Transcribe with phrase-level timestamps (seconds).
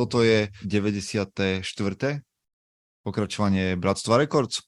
[0.00, 1.60] toto je 94.
[3.04, 4.64] pokračovanie Bratstva Records.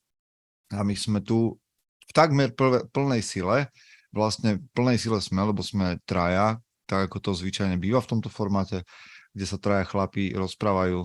[0.76, 1.56] A my sme tu
[2.04, 3.72] v takmer pl- plnej sile,
[4.12, 8.84] vlastne plnej sile sme, lebo sme traja, tak ako to zvyčajne býva v tomto formáte,
[9.32, 11.00] kde sa traja chlapí rozprávajú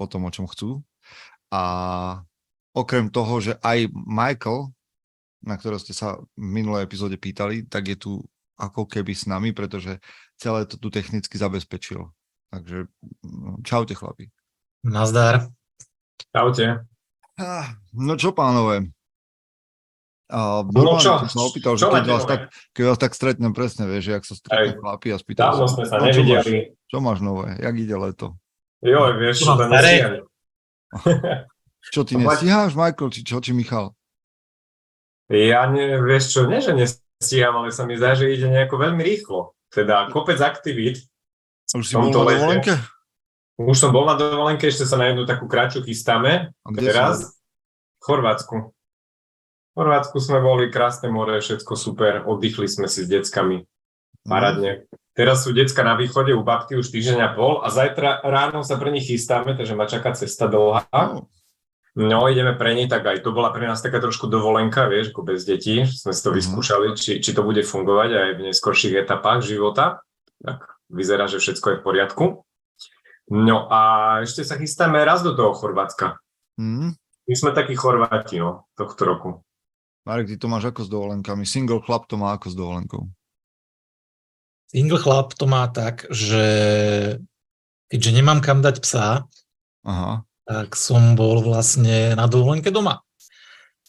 [0.00, 0.80] o tom, o čom chcú.
[1.52, 1.62] A
[2.72, 4.72] okrem toho, že aj Michael,
[5.44, 8.12] na ktorého ste sa v minulej epizóde pýtali, tak je tu
[8.56, 10.00] ako keby s nami, pretože
[10.40, 12.08] celé to tu technicky zabezpečil.
[12.50, 12.90] Takže
[13.24, 14.26] no, čaute chlapi.
[14.82, 15.46] Nazdar.
[16.34, 16.84] Čaute.
[17.38, 18.90] Ah, No čo pánové,
[20.30, 21.14] a No normálne čo?
[21.26, 22.30] som opýtal, že Čo keď máte vás, nové?
[22.30, 25.84] tak, keď vás tak stretnem presne, vieš, jak sa stretnú chlapi a spýtal Dávno sme
[25.90, 26.46] sa no, čo máš,
[26.86, 28.26] čo máš nové, jak ide leto?
[28.78, 30.12] Joj, vieš, čo nestíham.
[31.80, 33.96] Čo ty No, nestíháš, Michael, či čo, či Michal?
[35.32, 39.00] Ja ne, vieš čo, nie, že nestíham, ale sa mi zdá, že ide nejako veľmi
[39.00, 39.56] rýchlo.
[39.72, 41.09] Teda kopec aktivít.
[41.76, 42.72] Už si Som bol na dovolenke?
[43.60, 46.50] Už som bol na dovolenke, ešte sa na jednu takú kratšiu chystáme.
[46.50, 47.36] A kde Teraz
[48.00, 48.56] v Chorvátsku.
[48.72, 53.62] V Chorvátsku sme boli, krásne more, všetko super, oddychli sme si s deckami.
[54.26, 54.88] Paradne.
[55.14, 58.80] Teraz sú decka na východe u babky už týždeň a pol a zajtra ráno sa
[58.80, 60.86] pre nich chystáme, takže ma čaká cesta dlhá.
[60.92, 61.28] No,
[61.90, 65.26] No, ideme pre nej, tak aj to bola pre nás taká trošku dovolenka, vieš, ako
[65.26, 65.82] bez detí.
[65.90, 66.36] Sme si to Mhm.
[66.38, 69.98] vyskúšali, či, či to bude fungovať aj v neskorších etapách života.
[70.38, 72.24] Tak vyzerá, že všetko je v poriadku.
[73.30, 73.80] No a
[74.26, 76.18] ešte sa chystáme raz do toho Chorvátska.
[76.58, 76.98] hm?
[77.30, 79.30] My sme takí Chorváti, no, tohto roku.
[80.02, 81.46] Marek, ty to máš ako s dovolenkami?
[81.46, 83.02] Single chlap to má ako s dovolenkou?
[84.66, 86.42] Single chlap to má tak, že
[87.86, 89.30] keďže nemám kam dať psa,
[89.86, 93.02] Aha, tak som bol vlastne na dovolenke doma.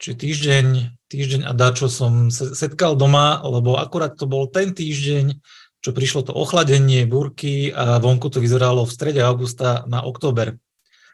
[0.01, 0.65] Čiže týždeň,
[1.09, 5.37] týždeň a dačo som se- setkal doma, lebo akurát to bol ten týždeň,
[5.81, 10.61] čo prišlo to ochladenie, burky a vonku to vyzeralo v strede augusta na október.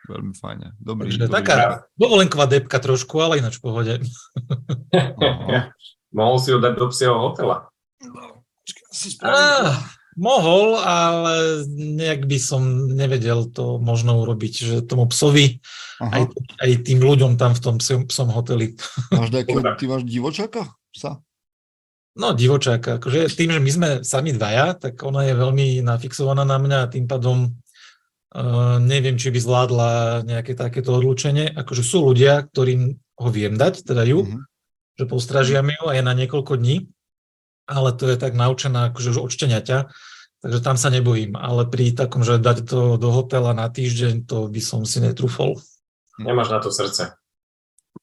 [0.08, 0.76] veľmi fajne.
[0.80, 1.56] Dobrý, Takže dobrý taká
[1.96, 3.94] dovolenková depka trošku, ale ináč v pohode.
[6.18, 7.68] Mohol si ho dať do psieho hotela.
[9.24, 9.76] Á,
[10.18, 15.62] mohol, ale nejak by som nevedel to možno urobiť, že tomu psovi,
[16.02, 16.66] aj, Aha.
[16.66, 18.74] aj tým ľuďom tam v tom psom, psom hoteli.
[19.14, 20.74] Máš nejakého, ty máš divočáka?
[20.96, 21.22] Sa?
[22.18, 26.58] No, divočáka, akože tým, že my sme sami dvaja, tak ona je veľmi nafixovaná na
[26.58, 27.54] mňa a tým pádom
[28.34, 29.90] uh, neviem, či by zvládla
[30.26, 31.54] nejaké takéto odlúčenie.
[31.54, 34.40] Akože sú ľudia, ktorým ho viem dať, teda ju, Mhm.
[34.98, 36.90] že postražiame ju a je na niekoľko dní,
[37.70, 39.34] ale to je tak naučená akože už od
[40.38, 41.38] takže tam sa nebojím.
[41.38, 45.62] Ale pri takom, že dať to do hotela na týždeň, to by som si netrúfol.
[46.18, 47.14] Nemáš na to srdce.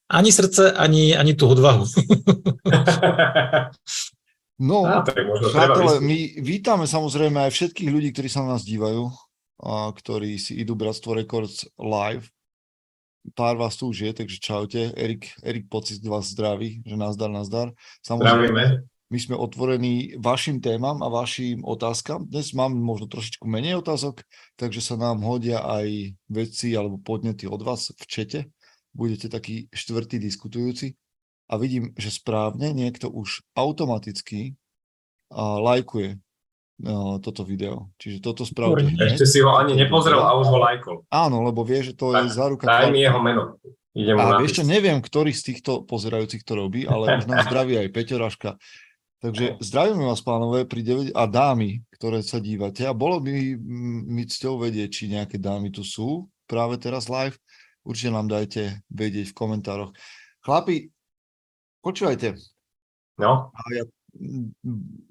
[0.09, 1.85] Ani srdce, ani, ani tú odvahu.
[4.55, 5.99] No, tak možno vyskúšať.
[5.99, 9.11] my vítame samozrejme aj všetkých ľudí, ktorí sa na nás dívajú,
[9.59, 12.31] a ktorí si idú Bratstvo Records live.
[13.35, 14.93] Pár vás tu už je, takže čaute.
[14.95, 17.73] Erik, Erik Pocit vás zdraví, že nazdar, nazdar.
[18.05, 18.65] Samozrejme, Zdravíme.
[19.11, 22.29] my sme otvorení vašim témam a vašim otázkam.
[22.29, 24.23] Dnes mám možno trošičku menej otázok,
[24.55, 28.54] takže sa nám hodia aj veci alebo podnety od vás v čete.
[28.95, 30.95] Budete takí štvrtí diskutujúci.
[31.45, 34.57] A vidím, že správne niekto už automaticky
[35.29, 37.93] a lajkuje a, toto video.
[38.01, 38.89] Čiže toto spravte.
[38.97, 40.97] Ešte si ho ani nepozrel a už ho lajkol.
[41.13, 42.65] Áno, lebo vie, že to je Tak, záruka.
[42.65, 43.61] Daj mi jeho meno.
[43.95, 44.47] Idem A napísať.
[44.51, 48.51] ešte neviem, ktorý z týchto pozerajúcich to robí, ale už nás zdraví aj Peťoraška.
[49.23, 52.85] Takže zdravíme vás, pánové, pri 9 a dámy, ktoré sa dívate.
[52.85, 57.39] A bolo by mm, mi cťou vedieť, či nejaké dámy tu sú práve teraz live.
[57.85, 59.93] Určite nám dajte vedieť v komentároch.
[60.41, 60.89] Chlapi,
[61.85, 62.37] počúvajte,
[63.15, 63.85] No, a ja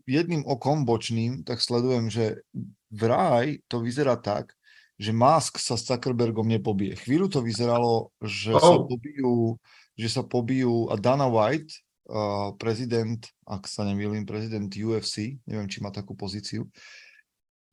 [0.08, 2.44] jedným okom bočným tak sledujem, že
[2.92, 4.56] vraj to vyzerá tak,
[5.00, 6.96] že Musk sa s Zuckerbergom nepobije.
[7.00, 8.88] Chvíľu to vyzeralo, že sa Oh.
[8.88, 9.60] pobijú,
[10.00, 11.72] že sa pobijú a Dana White,
[12.08, 16.68] uh, prezident, ak sa nemýlim, prezident UFC, neviem, či má takú pozíciu,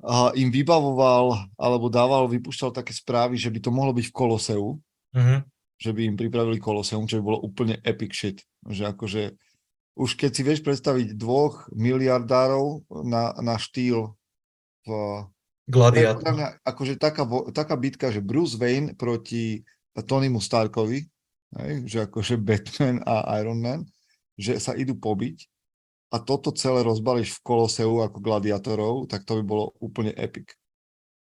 [0.01, 4.67] a im vybavoval, alebo dával, vypúšťal také správy, že by to mohlo byť v Koloseu,
[5.11, 5.43] Mhm.
[5.81, 8.39] že by im pripravili Koloseum, čo by bolo úplne epic shit.
[8.69, 9.23] Že akože,
[9.97, 14.13] už keď si vieš predstaviť dvoch miliardárov na, na štýl
[14.85, 14.91] v...
[15.71, 16.59] Gladiátor.
[16.67, 17.25] Akože taká,
[17.55, 19.63] taká bitka, že Bruce Wayne proti
[19.95, 21.07] Tonymu Starkovi,
[21.63, 23.87] hej, že akože Batman a Iron Man,
[24.35, 25.47] že sa idú pobiť
[26.11, 30.59] a toto celé rozbalíš v Koloseu ako gladiátorov, tak to by bolo úplne epic.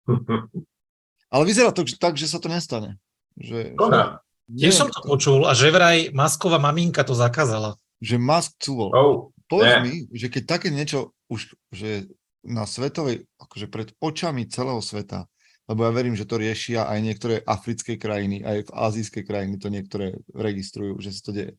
[1.33, 2.95] Ale vyzerá to tak, že sa to nestane.
[3.37, 4.21] Že, Škoda.
[4.47, 7.77] Tiež som to počul a že vraj Masková maminka to zakázala.
[8.01, 8.91] že Musk cúvol.
[8.93, 9.15] Oh,
[9.47, 9.83] Povedz nie.
[9.83, 12.09] mi, že keď také niečo už, že
[12.43, 15.27] na svetovej, akože pred očami celého sveta
[15.67, 19.67] lebo ja verím, že to riešia aj niektoré africké krajiny, aj v azijské krajiny to
[19.67, 21.53] niektoré registrujú, že sa to deje.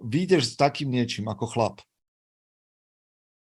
[0.00, 1.76] Výjdeš s takým niečím ako chlap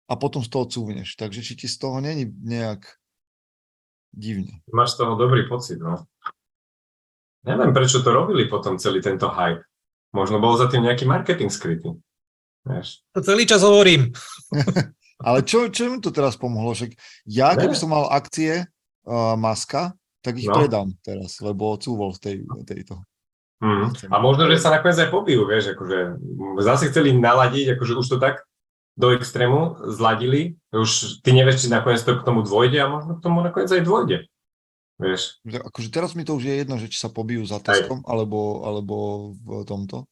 [0.10, 2.90] a potom z toho cúvneš, takže či ti z toho není nejak
[4.10, 4.66] divne.
[4.74, 6.10] Máš z toho dobrý pocit, no.
[7.46, 9.62] Neviem, prečo to robili potom celý tento hype.
[10.12, 11.94] Možno bol za tým nejaký marketing skrytý.
[12.66, 13.06] Vieš.
[13.14, 14.10] To celý čas hovorím.
[15.28, 16.74] Ale čo, čo mi to teraz pomohlo?
[16.74, 16.92] Však
[17.30, 19.96] ja, keby som mal akcie uh, maska,
[20.26, 20.58] tak ich No.
[20.58, 23.00] predám teraz, lebo cúvol v tej, tejto.
[23.64, 23.94] Mm.
[24.12, 26.20] A možno, že sa nakoniec aj pobijú, vieš, akože
[26.66, 28.44] zase chceli naladiť, akože už to tak
[28.96, 33.24] do extrému zladili, už ty nevieš, či nakoniec to k tomu dôjde a možno k
[33.24, 34.18] tomu nakoniec aj dôjde.
[34.96, 38.00] Vieš, Že Akože teraz mi to už je jedno, že či sa pobijú za testom,
[38.08, 38.96] alebo, alebo
[39.44, 40.08] v tomto,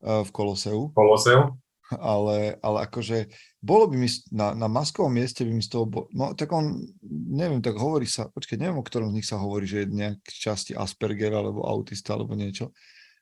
[0.00, 1.60] uh, v Koloseu, Koloseu.
[1.92, 3.28] ale, ale akože
[3.60, 6.88] bolo by mi na, na maskovom mieste by mi z toho, bo, no tak on,
[7.28, 10.24] neviem, tak hovorí sa, počkaj, neviem, o ktorom z nich sa hovorí, že je nejak
[10.24, 12.72] časti Asperger, alebo autista, alebo niečo.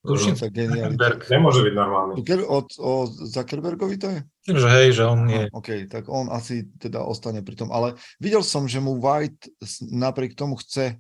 [0.03, 0.99] Tuším, genialita.
[0.99, 1.21] Zuckerberg.
[1.31, 2.13] Nemôže byť normálny.
[2.19, 4.19] Zucker- Od, o Zuckerbergovi to je?
[4.43, 5.45] Myslím, že hej, že on je.
[5.47, 7.71] Aha, OK, tak on asi teda ostane pri tom.
[7.71, 9.47] Ale videl som, že mu White
[9.87, 10.99] napriek tomu chce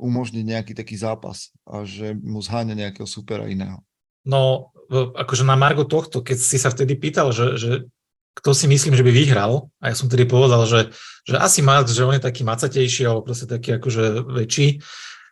[0.00, 3.84] umožniť nejaký taký zápas a že mu zháňa nejakého supera iného.
[4.24, 7.70] No, akože na Margo tohto, keď si sa vtedy pýtal, že, že
[8.32, 10.88] kto si myslím, že by vyhral, a ja som tedy povedal, že,
[11.28, 14.80] že asi Max, že on je taký macatejší, alebo proste taký akože väčší,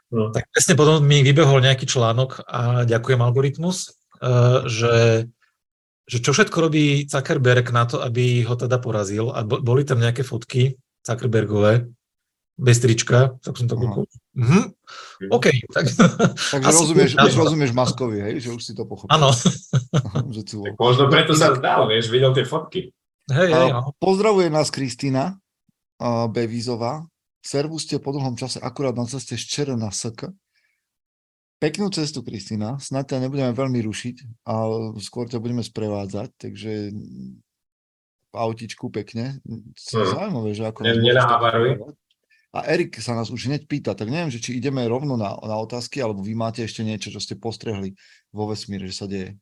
[0.08, 0.32] No.
[0.32, 4.94] tak presne potom mi vybehol nejaký článok a ďakujem algoritmus, eh, že,
[6.08, 10.00] že čo všetko robí Zuckerberg na to, aby ho teda porazil a bo- boli tam
[10.00, 11.92] nejaké fotky Zuckerbergové,
[12.58, 14.02] bez trička, tak som to kúkol.
[14.34, 14.74] Mhm.
[15.30, 17.28] OK, tak Takže Asi rozumieš, áno.
[17.28, 18.34] už rozumieš Maskovi, hej?
[18.42, 19.12] Že už si to pochopil.
[19.14, 19.30] áno,
[20.82, 22.90] možno preto sa Inak- zdal, vieš, videl tie fotky.
[23.30, 23.92] hej, hej, no.
[24.00, 25.36] Pozdravuje nás Kristýna
[26.00, 27.04] uh, Bevízová.
[27.42, 30.34] Servus ste po dlhom čase akurát na ceste z ČR na SK.
[31.58, 32.78] Peknú cestu, Kristýna.
[32.78, 36.94] Snad ťa nebudeme veľmi rušiť, ale skôr ťa budeme sprevádzať, takže
[38.28, 39.42] v autičku pekne.
[39.42, 39.74] Mhm.
[39.74, 42.06] Zaujímavé, že ako Ne-.
[42.48, 45.56] A Erik sa nás už hneď pýta, tak neviem, že či ideme rovno na, na
[45.60, 47.92] otázky, alebo vy máte ešte niečo, čo ste postrehli
[48.32, 49.36] vo vesmíre, že sa deje.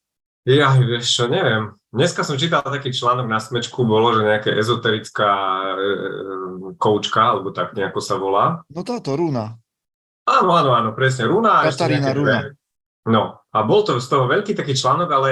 [0.47, 1.75] Ja, vieš čo, neviem.
[1.91, 5.31] Dneska som čítal taký článok na smečku, bolo, že nejaká ezoterická
[5.75, 5.79] e,
[6.79, 8.63] koučka, alebo tak nejako sa volá.
[8.71, 9.59] No táto rúna.
[10.23, 11.27] Áno, áno, áno, presne.
[11.27, 11.67] Runa.
[11.67, 12.23] Katarína Runa.
[12.23, 12.39] dve.
[13.11, 15.31] No, a bol to z toho veľký taký článok, ale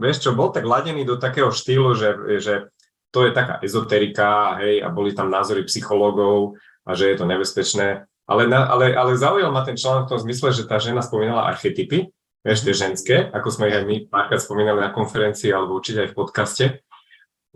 [0.00, 2.72] vieš čo, bol tak ladený do takého štýlu, že, že
[3.12, 8.08] to je taká ezoterika, hej, a boli tam názory psychológov a že je to nebezpečné.
[8.24, 11.44] Ale, na, ale, ale zaujal ma ten článok v tom zmysle, že tá žena spomínala
[11.44, 12.08] archetypy,
[12.46, 16.10] vieš, tie ženské, ako sme ich aj my párkrát spomínali na konferencii alebo určite aj
[16.14, 16.64] v podcaste.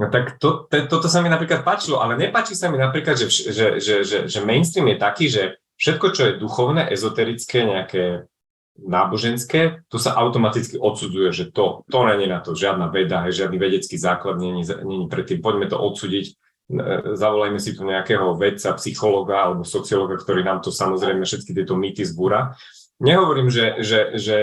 [0.02, 3.30] No tak to, te, toto sa mi napríklad páčilo, ale nepáči sa mi napríklad, že,
[3.30, 8.26] že, že, že, že mainstream je taký, že všetko, čo je duchovné, ezoterické, nejaké
[8.80, 14.00] náboženské, to sa automaticky odsudzuje, že to, to není na to žiadna veda, žiadny vedecký
[14.00, 16.34] základ není, není predtým, poďme to odsúdiť, e,
[17.12, 22.08] zavolajme si tu nejakého vedca, psychologa alebo sociológa, ktorý nám to samozrejme všetky tieto mýty
[22.08, 22.56] zbúra.
[23.00, 24.38] Nehovorím, že, že, že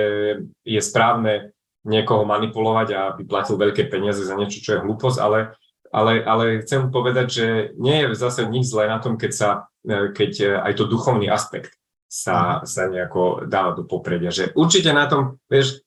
[0.65, 1.53] je správne
[1.85, 5.55] niekoho manipulovať a aby platil veľké peniaze za niečo, čo je hlúposť, ale,
[5.93, 7.47] ale, ale chcem povedať, že
[7.77, 9.49] nie je zase nič zlé na tom, keď, sa,
[9.85, 11.77] e, keď e, aj to duchovný aspekt
[12.09, 14.33] sa, sa nejako dáva do popredia.
[14.33, 15.85] Že určite na tom, vieš,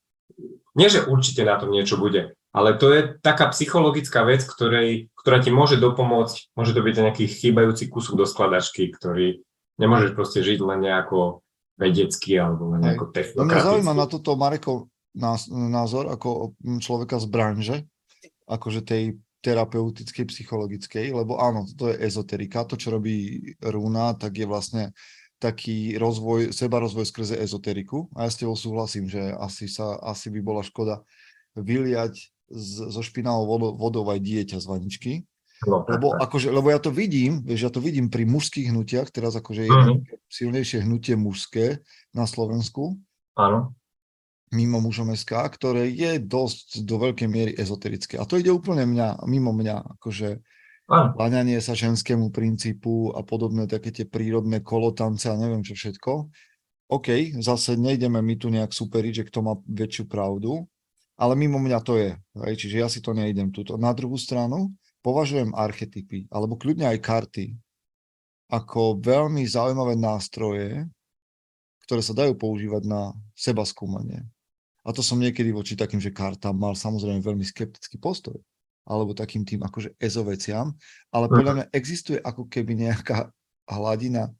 [0.78, 5.42] nie že určite na tom niečo bude, ale to je taká psychologická vec, ktorej, ktorá
[5.42, 9.42] ti môže dopomôcť, môže to byť nejaký chýbajúci kúsok do skladačky, ktorý
[9.76, 11.42] nemôžeš proste žiť len nejako
[11.80, 13.64] vedecky alebo len No mňa technokraticky.
[13.64, 14.92] zaujíma na toto Marekov
[15.50, 17.76] názor ako človeka z branže,
[18.46, 24.44] akože tej terapeutickej, psychologickej, lebo áno, to je ezoterika, to, čo robí Rúna, tak je
[24.44, 24.92] vlastne
[25.40, 28.12] taký rozvoj, seba rozvoj skrze ezoteriku.
[28.12, 31.00] A ja s tebou súhlasím, že asi, sa, asi by bola škoda
[31.56, 32.20] vyliať
[32.52, 35.12] z, zo špinavou vodou, vodou aj dieťa z vaničky,
[35.68, 36.32] No, lebo, tak.
[36.32, 39.72] akože, lebo ja to vidím, vieš, ja to vidím pri mužských hnutiach, teraz akože je
[39.76, 39.92] Mhm.
[40.32, 41.84] silnejšie hnutie mužské
[42.16, 42.96] na Slovensku,
[43.36, 43.76] Áno.
[44.50, 48.16] mimo mužom SK, ktoré je dosť do veľkej miery ezoterické.
[48.16, 50.40] A to ide úplne mňa, mimo mňa, akože
[51.14, 56.32] kláňanie sa ženskému princípu a podobné také tie prírodné kolotance a neviem čo všetko.
[56.90, 60.66] OK, zase nejdeme my tu nejak superiť, že kto má väčšiu pravdu,
[61.14, 62.18] ale mimo mňa to je.
[62.42, 63.78] Hej, čiže ja si to nejdem túto.
[63.78, 67.46] Na druhú stranu považujem archetypy, alebo kľudne aj karty,
[68.50, 70.84] ako veľmi zaujímavé nástroje,
[71.86, 74.26] ktoré sa dajú používať na seba skúmanie.
[74.82, 78.38] A to som niekedy voči takým, že kartám mal samozrejme veľmi skeptický postoj.
[78.88, 80.74] Alebo takým tým akože ezoveciam.
[81.14, 83.28] Ale podľa mňa existuje ako keby nejaká
[83.70, 84.32] hladina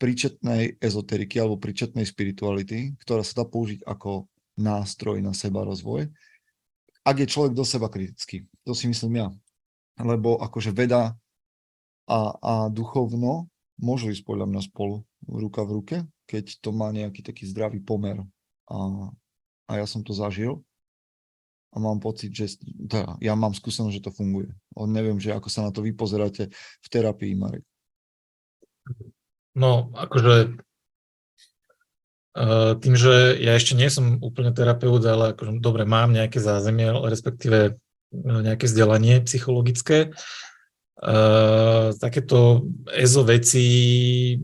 [0.00, 4.24] príčetnej ezoteriky alebo príčetnej spirituality, ktorá sa dá použiť ako
[4.56, 6.08] nástroj na seba rozvoj,
[7.04, 8.48] ak je človek do seba kritický.
[8.64, 9.28] To si myslím ja.
[10.00, 11.14] Lebo akože veda
[12.08, 13.46] a, a duchovno
[13.80, 15.96] môžu ísť podľa mňa spolu ruka v ruke,
[16.28, 18.20] keď to má nejaký taký zdravý pomer.
[18.70, 18.76] A,
[19.68, 20.62] a ja som to zažil
[21.70, 24.50] a mám pocit, že teda, ja mám skúsenosť, že to funguje.
[24.74, 27.62] O, neviem, že ako sa na to vy pozeráte v terapii, Marek.
[29.54, 30.58] No, akože
[32.34, 36.90] uh, tým, že ja ešte nie som úplne terapeut, ale akože, dobre, mám nejaké zázemie,
[36.90, 37.78] respektíve
[38.14, 40.14] nejaké vzdelanie psychologické,
[41.00, 43.64] Uh, takéto EZO veci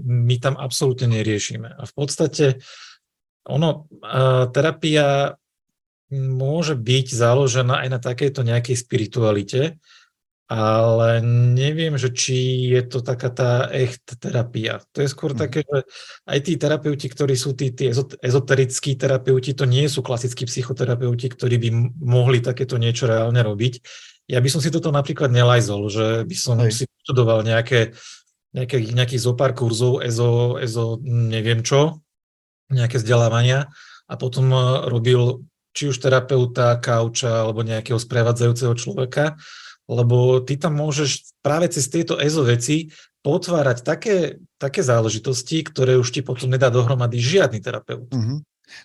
[0.09, 1.69] my tam absolútne neriešime.
[1.69, 2.65] A v podstate
[3.45, 5.37] ono, uh, terapia
[6.17, 9.77] môže byť založená aj na takejto nejakej spiritualite,
[10.47, 11.27] ale
[11.59, 14.79] neviem, že či je to taká tá echt terapia.
[14.95, 15.39] To je skôr mm.
[15.43, 15.79] také, že
[16.23, 17.91] aj tí terapeuti, ktorí sú tí, tí
[18.23, 23.83] ezoterickí terapeuti, to nie sú klasickí psychoterapeuti, ktorí by mohli takéto niečo reálne robiť.
[24.31, 26.71] Ja by som si toto napríklad nelajzol, že by som Hej.
[26.71, 27.99] si študoval nejaké,
[28.55, 32.07] nejaké, nejakých zopár kurzov, EZO, EZO neviem čo,
[32.71, 33.67] nejaké vzdelávania
[34.07, 35.43] a potom eh, robil
[35.77, 39.37] či už terapeuta, kauča alebo nejakého sprevádzajúceho človeka,
[39.87, 42.91] lebo ty tam môžeš práve cez tieto EZO veci
[43.23, 48.11] potvárať také, také záležitosti, ktoré už ti potom nedá dohromady žiadny terapeut.
[48.11, 48.39] Uh-huh.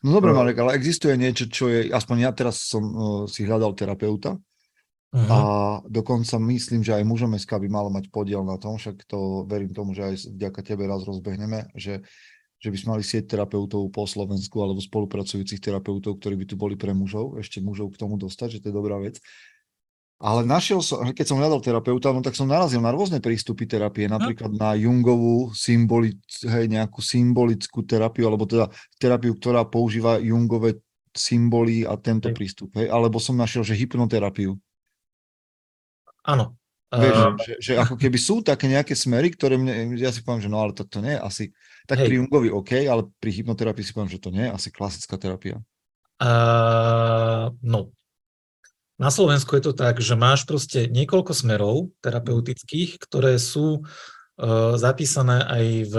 [0.06, 0.42] No dobre, no.
[0.42, 5.30] Marek, ale existuje niečo, čo je, aspoň ja teraz som uh, si hľadal terapeuta uh-huh.
[5.30, 5.40] a
[5.90, 9.74] dokonca myslím, že aj mužom SK by malo mať podiel na tom, však to verím
[9.74, 12.06] tomu, že aj vďaka tebe raz rozbehneme, že
[12.62, 16.78] že by sme mali sieť terapeutov po Slovensku alebo spolupracujúcich terapeutov, ktorí by tu boli
[16.78, 19.18] pre mužov, ešte mužov k tomu dostať, že to je dobrá vec.
[20.22, 24.06] Ale našiel som, keď som hľadal terapeuta, no tak som narazil na rôzne prístupy terapie,
[24.06, 26.14] napríklad na Jungovú symboli,
[26.46, 28.70] hej, nejakú symbolickú terapiu, alebo teda
[29.02, 30.78] terapiu, ktorá používa Jungové
[31.18, 32.38] symboly a tento hej.
[32.38, 34.54] prístup, hej, alebo som našiel, že hypnoterapiu.
[36.22, 36.54] Áno,
[36.92, 40.44] Vieš, uh, že, že ako keby sú také nejaké smery, ktoré mne, ja si poviem,
[40.44, 41.44] že no ale to, to nie je asi,
[41.88, 42.12] tak hej.
[42.12, 45.58] pri Jungovi OK, ale pri hypnoterapii si poviem, že to nie je asi klasická terapia.
[46.20, 47.96] Uh, no,
[49.02, 55.42] na Slovensku je to tak, že máš proste niekoľko smerov terapeutických, ktoré sú uh, zapísané
[55.42, 55.96] aj v,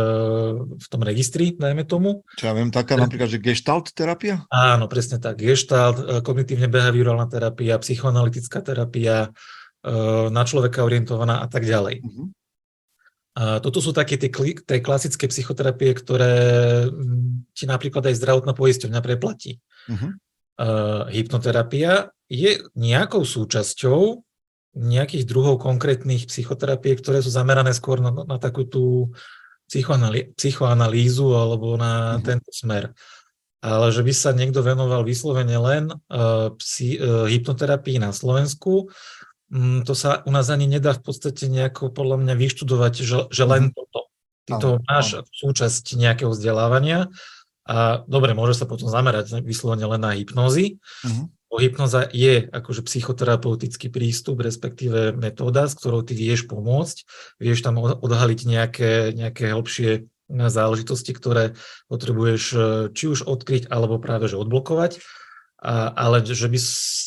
[0.79, 2.23] v tom registri, dajme tomu.
[2.39, 4.47] Čo ja viem, taká napríklad, že gestalt terapia?
[4.55, 5.43] Áno, presne tak.
[5.43, 9.35] Gestalt, kognitívne behaviorálna terapia, psychoanalytická terapia,
[9.83, 12.07] Eh, na človeka orientovaná a tak ďalej.
[12.07, 12.31] Uh-huh.
[13.35, 16.87] A toto sú také tie, tie klasické psychoterapie, ktoré
[17.51, 19.59] ti napríklad aj zdravotná poisťovňa preplatí.
[19.91, 20.15] Uh-huh.
[20.53, 24.25] Uh, hypnoterapia je nejakou súčasťou
[24.73, 29.13] nejakých druhov konkrétnych psychoterapie, ktoré sú zamerané skôr na, na takú tú
[29.69, 32.25] psychoanalý, psychoanalýzu alebo na uh-huh.
[32.25, 32.97] tento smer.
[33.61, 38.89] Ale že by sa niekto venoval vyslovene len uh, psy, uh, hypnoterapii na Slovensku,
[39.53, 43.45] Mm, to sa u nás ani nedá v podstate nejako podľa mňa vyštudovať, že, že
[43.45, 43.73] len mhm.
[43.77, 44.01] toto.
[44.43, 47.07] Ty to máš súčasť nejakého vzdelávania
[47.63, 50.83] a dobre, môže sa potom zamerať vyslovene len na hypnózy.
[51.07, 51.31] Uh-huh.
[51.61, 56.97] Hypnoza je akože psychoterapeutický prístup, respektíve metóda, s ktorou ty vieš pomôcť,
[57.43, 61.53] vieš tam odhaliť nejaké, nejaké hĺbšie záležitosti, ktoré
[61.93, 62.59] potrebuješ e,
[62.97, 65.05] či už odkryť, alebo práve že odblokovať
[65.63, 66.59] ale že by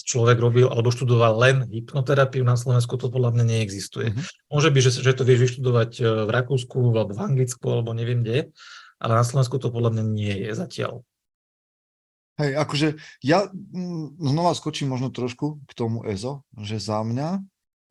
[0.08, 4.16] človek robil alebo študoval len hypnoterapiu na Slovensku, to podľa mňa neexistuje.
[4.16, 4.48] Mm-hmm.
[4.48, 8.24] Môže byť, že, že to vieš vyštudovať e, v Rakúsku alebo v Anglicku alebo neviem
[8.24, 8.56] kde,
[9.04, 11.04] ale na Slovensku to podľa mňa nie je zatiaľ.
[12.36, 12.88] Hej, akože
[13.24, 17.40] ja mm, znova skočím možno trošku k tomu EZO, že za mňa,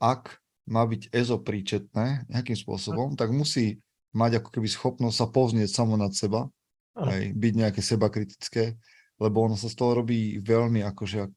[0.00, 0.36] ak
[0.68, 3.80] má byť EZO príčetné nejakým spôsobom, tak musí
[4.12, 6.46] mať ako keby schopnosť sa poznieť samo nad seba,
[7.08, 8.76] hej, byť nejaké seba kritické,
[9.16, 11.32] lebo ono sa z toho robí veľmi akože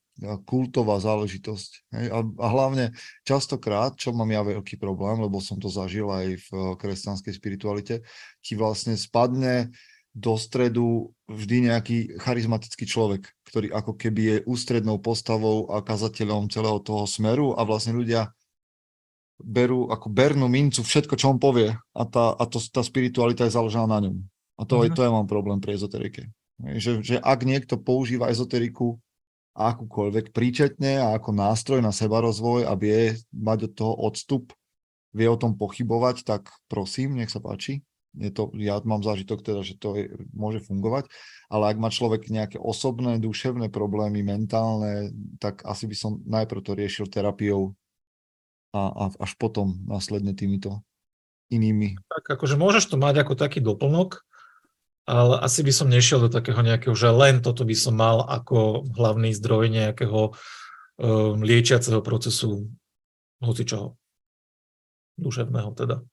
[0.45, 1.71] kultová záležitosť.
[1.93, 2.05] Hej?
[2.09, 2.85] A, a hlavne
[3.21, 8.01] častokrát, čo mám ja veľký problém, lebo som to zažil aj v kresťanskej spiritualite,
[8.41, 9.69] ti vlastne spadne
[10.17, 16.81] do stredu vždy nejaký charizmatický človek, ktorý ako keby je ústrednou postavou a kazateľom celého
[16.81, 18.33] toho smeru a vlastne ľudia
[19.37, 23.53] berú ako bernú mincu všetko, čo on povie a tá, a to, tá spiritualita je
[23.53, 24.17] založená na ňom.
[24.57, 24.97] A to, mm-hmm.
[24.97, 26.33] to je mám problém pri ezoterike.
[26.57, 28.97] Že, že ak niekto používa ezoteriku
[29.53, 34.49] akúkoľvek príčetne a ako nástroj na seba rozvoj a vie mať od toho odstup,
[35.13, 37.85] vie o tom pochybovať, tak prosím, nech sa páči.
[38.17, 41.07] Je to, ja mám zážitok teda, že to je, môže fungovať,
[41.53, 46.71] ale ak má človek nejaké osobné, duševné problémy, mentálne, tak asi by som najprv to
[46.73, 47.77] riešil terapiou
[48.73, 50.81] a, a až potom následne týmito
[51.53, 51.95] inými.
[52.09, 54.25] Tak akože môžeš to mať ako taký doplnok,
[55.07, 58.83] ale asi by som nešiel do takého nejakého, že len toto by som mal ako
[58.91, 62.67] hlavný zdroj nejakého um, liečiaceho procesu
[63.39, 63.95] hoci čoho.
[65.15, 66.03] Duševného teda.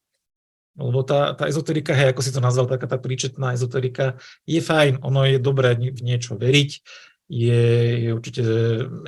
[0.74, 5.06] Lebo tá, tá ezoterika, hej, ako si to nazval, taká tá príčetná ezoterika, je fajn,
[5.06, 6.70] ono je dobré v niečo veriť,
[7.30, 7.62] je,
[8.04, 8.42] je určite,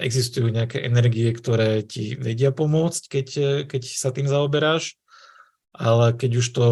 [0.00, 3.28] existujú nejaké energie, ktoré ti vedia pomôcť, keď,
[3.68, 4.96] keď sa tým zaoberáš,
[5.76, 6.66] ale keď už to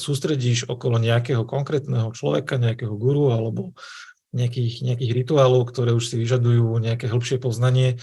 [0.00, 3.76] sústredíš okolo nejakého konkrétneho človeka, nejakého guru alebo
[4.32, 8.00] nejakých, nejakých rituálov, ktoré už si vyžadujú nejaké hĺbšie poznanie,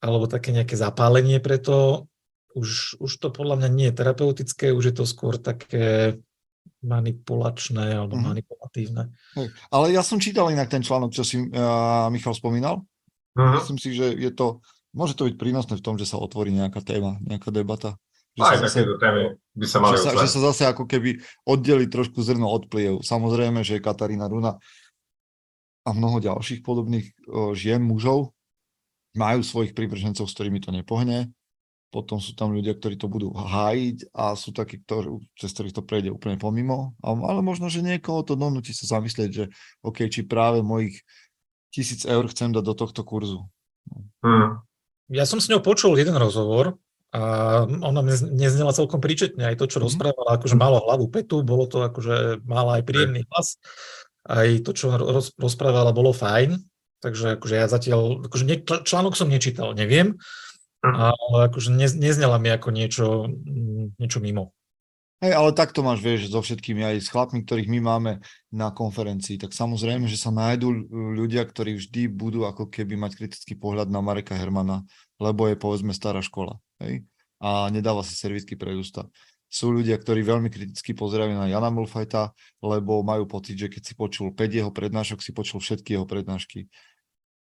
[0.00, 2.07] alebo také nejaké zapálenie preto,
[2.56, 6.16] už, už to podľa mňa nie je terapeutické, už je to skôr také
[6.78, 8.24] manipulačné alebo mm.
[8.24, 9.10] manipulatívne.
[9.68, 12.86] Ale ja som čítal inak ten článok, čo si uh, Michal spomínal.
[13.34, 13.54] Uh-huh.
[13.58, 14.62] Myslím si, že je to,
[14.94, 17.98] môže to byť prínosné v tom, že sa otvorí nejaká téma, nejaká debata.
[18.38, 19.22] Že Aj takéto témy
[19.58, 23.02] by sa mali že sa, že sa zase ako keby oddeli trošku zrno od pliev.
[23.02, 24.54] Samozrejme, že Katarína Runa
[25.82, 28.30] a mnoho ďalších podobných uh, žien, mužov
[29.18, 31.34] majú svojich prívržencov, s ktorými to nepohne
[31.88, 35.82] potom sú tam ľudia, ktorí to budú hájiť a sú takí, ktorí, cez ktorých to
[35.84, 36.92] prejde úplne pomimo.
[37.00, 39.44] Ale možno, že niekoho to donúti sa zamyslieť, že
[39.80, 41.00] OK, či práve mojich
[41.72, 43.48] tisíc eur chcem dať do tohto kurzu.
[44.20, 44.60] Hmm.
[45.08, 46.76] Ja som s ňou počul jeden rozhovor
[47.08, 49.88] a ona neznela celkom príčetne, aj to, čo hmm.
[49.88, 53.56] rozprávala, akože malo hlavu petu, bolo to akože, mala aj príjemný hlas,
[54.28, 56.60] aj to, čo roz, rozprávala, bolo fajn,
[57.00, 60.20] takže akože ja zatiaľ, akože ne, článok som nečítal, neviem,
[60.82, 63.06] ale akože neznela mi ako niečo,
[63.98, 64.54] niečo mimo.
[65.18, 66.86] Hej, ale takto máš, vieš, so všetkými.
[66.86, 68.12] Aj s chlapmi, ktorých my máme
[68.54, 70.70] na konferencii, tak samozrejme, že sa nájdú
[71.18, 74.86] ľudia, ktorí vždy budú ako keby mať kritický pohľad na Mareka Hermana,
[75.18, 77.02] lebo je povedzme stará škola, hej,
[77.42, 79.10] a nedáva si servisky pred ústa.
[79.50, 82.30] Sú ľudia, ktorí veľmi kriticky pozerajú na Jana Mulfajta,
[82.62, 86.70] lebo majú pocit, že keď si počul 5 jeho prednášok, si počul všetky jeho prednášky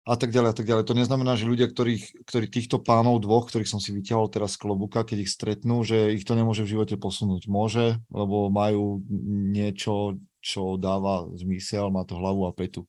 [0.02, 0.84] a tak ďalej a tak ďalej.
[0.90, 4.66] To neznamená, že ľudia, ktorých, ktorí týchto pánov dvoch, ktorých som si vyťahol teraz z
[4.66, 7.46] klobuka, keď ich stretnú, že ich to nemôže v živote posunúť.
[7.46, 8.98] Môže, lebo majú
[9.54, 12.82] niečo, čo dáva zmysel, má to hlavu a petu.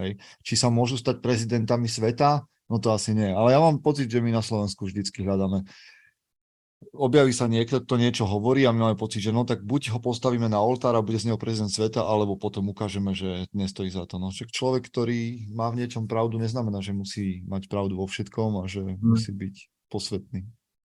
[0.00, 0.16] Hej.
[0.40, 2.48] Či sa môžu stať prezidentami sveta?
[2.72, 3.28] No to asi nie.
[3.28, 5.68] Ale ja mám pocit, že my na Slovensku vždycky hľadáme
[6.92, 9.98] objaví sa niekto, kto niečo hovorí a my máme pocit, že no tak buď ho
[10.00, 14.04] postavíme na oltár a bude z neho prezident sveta, alebo potom ukážeme, že nestojí za
[14.04, 14.20] to.
[14.20, 18.60] No však človek, ktorý má v niečom pravdu, neznamená, že musí mať pravdu vo všetkom
[18.60, 19.00] a že hmm.
[19.02, 19.54] musí byť
[19.88, 20.40] posvetný.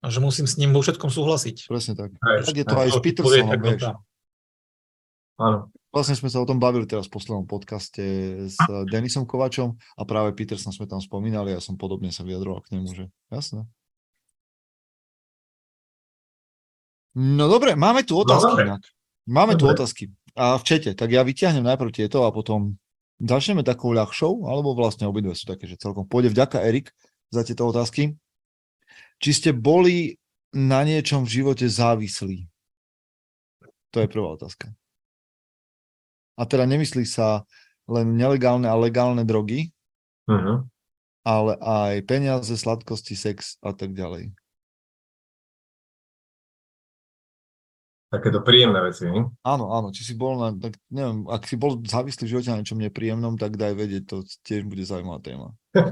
[0.01, 1.69] A že musím s ním vo všetkom súhlasiť.
[1.69, 2.17] Presne tak.
[2.17, 3.83] Aj, tak je to aj s Petersonom, vieš.
[5.41, 5.69] Áno.
[5.91, 8.01] Vlastne sme sa o tom bavili teraz v poslednom podcaste
[8.47, 8.55] s
[8.87, 12.79] Denisom Kovačom a práve Peterson sme tam spomínali a ja som podobne sa vyjadroval k
[12.79, 13.67] nemu, že jasné.
[17.17, 18.63] No dobre, máme tu otázky.
[18.63, 18.79] No,
[19.27, 19.59] Máme dobre.
[19.59, 20.03] tu otázky.
[20.31, 22.79] A v čete, tak ja vyťahnem najprv tieto a potom
[23.19, 26.95] začneme takou ľahšou, alebo vlastne obidve sú také, že celkom pôjde vďaka Erik
[27.29, 28.15] za tieto otázky.
[29.21, 30.17] Či ste boli
[30.55, 32.47] na niečom v živote závislí?
[33.91, 34.71] To je prvá otázka.
[36.39, 37.43] A teda nemyslí sa
[37.91, 39.75] len nelegálne a legálne drogy,
[40.31, 40.63] uh-huh.
[41.27, 44.31] ale aj peniaze, sladkosti, sex a tak ďalej.
[48.11, 49.07] Takéto príjemné veci.
[49.07, 49.23] Nie?
[49.47, 52.59] Áno, áno, či si bol na, tak neviem, ak si bol závislý v živote na
[52.59, 55.55] niečom nepríjemnom, tak daj vedieť, to tiež bude zaujímavá téma.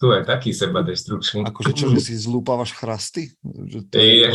[0.00, 1.44] tu je taký seba destrukčný.
[1.44, 3.34] Akože čo, že si zlúpavaš chrasty?
[3.42, 4.28] Že to je, je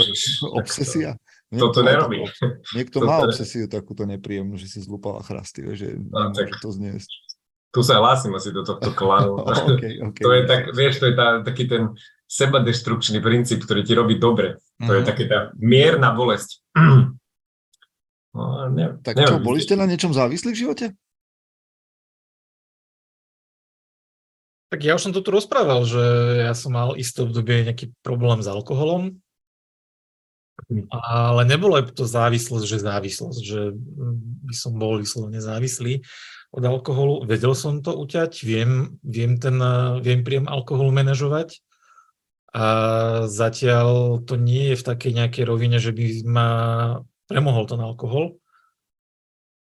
[0.52, 1.12] obsesia?
[1.56, 2.28] To, toto nerobí.
[2.76, 7.08] Niekto toto má obsesiu takúto nepríjemnú, že si zlúpava chrasty, že no, tak, to zniesť.
[7.72, 9.42] Tu sa hlásim asi do tohto klanu.
[9.74, 13.86] okay, okay, to je tak, vieš, to je tá, taký ten seba destrukčný princíp, ktorý
[13.86, 14.58] ti robí dobre.
[14.58, 14.88] Mm-hmm.
[14.88, 15.08] To je mhm.
[15.08, 16.62] také tá mierna bolesť.
[18.36, 20.86] No, ne, tak neviem, čo, boli ste na niečom závislí v živote?
[24.68, 26.04] Tak ja už som to tu rozprával, že
[26.44, 29.24] ja som mal isté obdobie nejaký problém s alkoholom,
[30.92, 33.72] ale nebolo to závislosť, že závislosť, že
[34.44, 36.04] by som bol vyslovene závislý
[36.52, 37.24] od alkoholu.
[37.28, 39.56] Vedel som to uťať, viem, viem, ten,
[40.04, 41.60] viem príjem alkoholu manažovať,
[42.56, 42.66] a
[43.28, 46.50] zatiaľ to nie je v takej nejakej rovine, že by ma
[47.28, 48.40] premohol ten alkohol.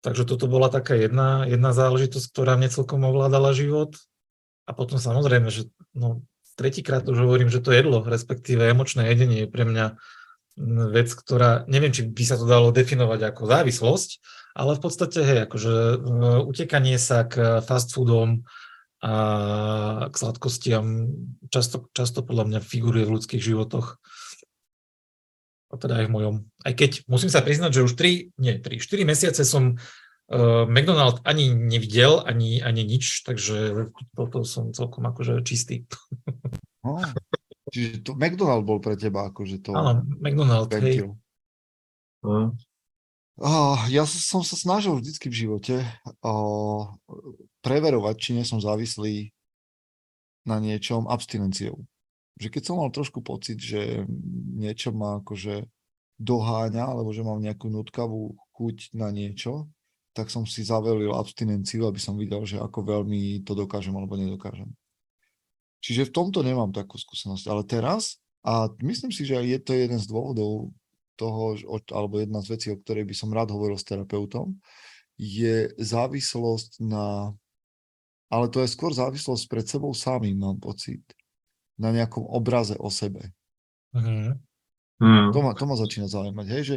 [0.06, 3.98] Takže toto bola taká jedna, jedna záležitosť, ktorá mne celkom ovládala život.
[4.70, 6.22] A potom samozrejme, že no,
[6.54, 9.98] tretíkrát už hovorím, že to jedlo, respektíve emočné jedenie je pre mňa
[10.94, 14.10] vec, ktorá, neviem, či by sa to dalo definovať ako závislosť,
[14.54, 15.98] ale v podstate, hej, akože
[16.46, 18.46] utekanie sa k fast foodom,
[19.04, 21.12] a k sladkostiam
[21.52, 24.00] často, často podľa mňa figuruje v ľudských životoch.
[25.68, 26.34] a teda aj v mojom.
[26.64, 31.20] Aj keď musím sa priznať, že už 3, nie 3, 4 mesiace som uh, McDonald
[31.28, 35.84] ani nevidel, ani, ani nič, takže toto som celkom akože čistý.
[36.84, 37.00] No,
[37.72, 39.76] čiže to McDonald bol pre teba akože to...
[39.76, 41.12] Áno, McDonald, hej.
[42.24, 45.74] Uh, ja som sa snažil vždycky v živote
[46.24, 46.88] uh,
[47.64, 49.32] preverovať, či nie som závislý
[50.44, 51.80] na niečom abstinenciou.
[52.36, 54.04] Že keď som mal trošku pocit, že
[54.52, 55.64] niečo ma akože
[56.20, 59.72] doháňa, alebo že mám nejakú nutkavú chuť na niečo,
[60.14, 64.70] tak som si zavelil abstinenciu, aby som videl, že ako veľmi to dokážem alebo nedokážem.
[65.82, 67.44] Čiže v tomto nemám takú skúsenosť.
[67.50, 70.70] Ale teraz, a myslím si, že je to jeden z dôvodov
[71.18, 71.58] toho,
[71.90, 74.54] alebo jedna z vecí, o ktorej by som rád hovoril s terapeutom,
[75.18, 77.34] je závislosť na
[78.32, 81.02] ale to je skôr závislosť pred sebou samým, mám pocit.
[81.74, 83.34] Na nejakom obraze o sebe.
[83.90, 84.38] Uh-huh.
[85.02, 85.28] Hmm.
[85.34, 86.76] To, ma, to ma začína zaujímať, hej, že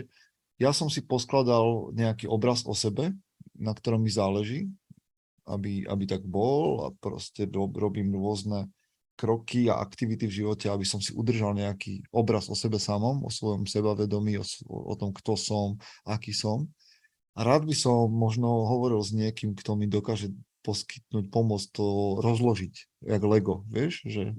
[0.58, 3.14] ja som si poskladal nejaký obraz o sebe,
[3.54, 4.74] na ktorom mi záleží,
[5.46, 8.70] aby, aby tak bol a proste rob, robím rôzne
[9.18, 13.34] kroky a aktivity v živote, aby som si udržal nejaký obraz o sebe samom, o
[13.34, 16.70] svojom sebavedomí, o, o tom, kto som, aký som.
[17.34, 20.34] A rád by som možno hovoril s niekým, kto mi dokáže
[20.68, 24.36] poskytnúť, pomôcť to rozložiť, jak Lego, vieš, že,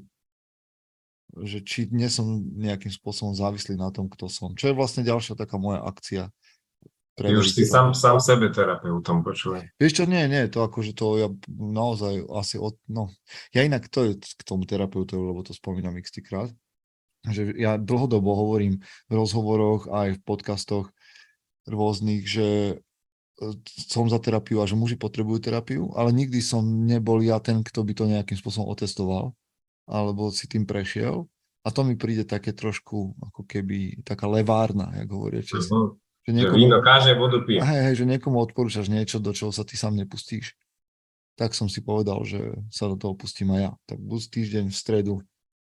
[1.40, 4.52] že či nie som nejakým spôsobom závislý na tom, kto som.
[4.52, 6.28] Čo je vlastne ďalšia taká moja akcia.
[7.18, 9.74] Ty už si sám, sám sebe terapeutom, počúvaj.
[9.80, 13.10] Vieš čo, nie, nie, to akože to ja naozaj asi, od, no,
[13.50, 16.54] ja inak to je k tomu terapeutovi, lebo to spomínam x krát,
[17.26, 18.78] že ja dlhodobo hovorím
[19.10, 20.86] v rozhovoroch aj v podcastoch
[21.66, 22.78] rôznych, že
[23.86, 27.86] som za terapiu a že muži potrebujú terapiu, ale nikdy som nebol ja ten, kto
[27.86, 29.34] by to nejakým spôsobom otestoval
[29.88, 31.24] alebo si tým prešiel.
[31.64, 35.68] A to mi príde také trošku ako keby taká levárna, jak hovoria česi.
[35.68, 35.96] Uh-huh.
[36.28, 37.60] Že, niekomu, že víno káže, vodu pije.
[37.64, 40.52] Hej, hej, že niekomu odporúčaš niečo, do čoho sa ty sám nepustíš.
[41.40, 43.72] Tak som si povedal, že sa do toho pustím aj ja.
[43.88, 45.14] Tak buď týždeň v stredu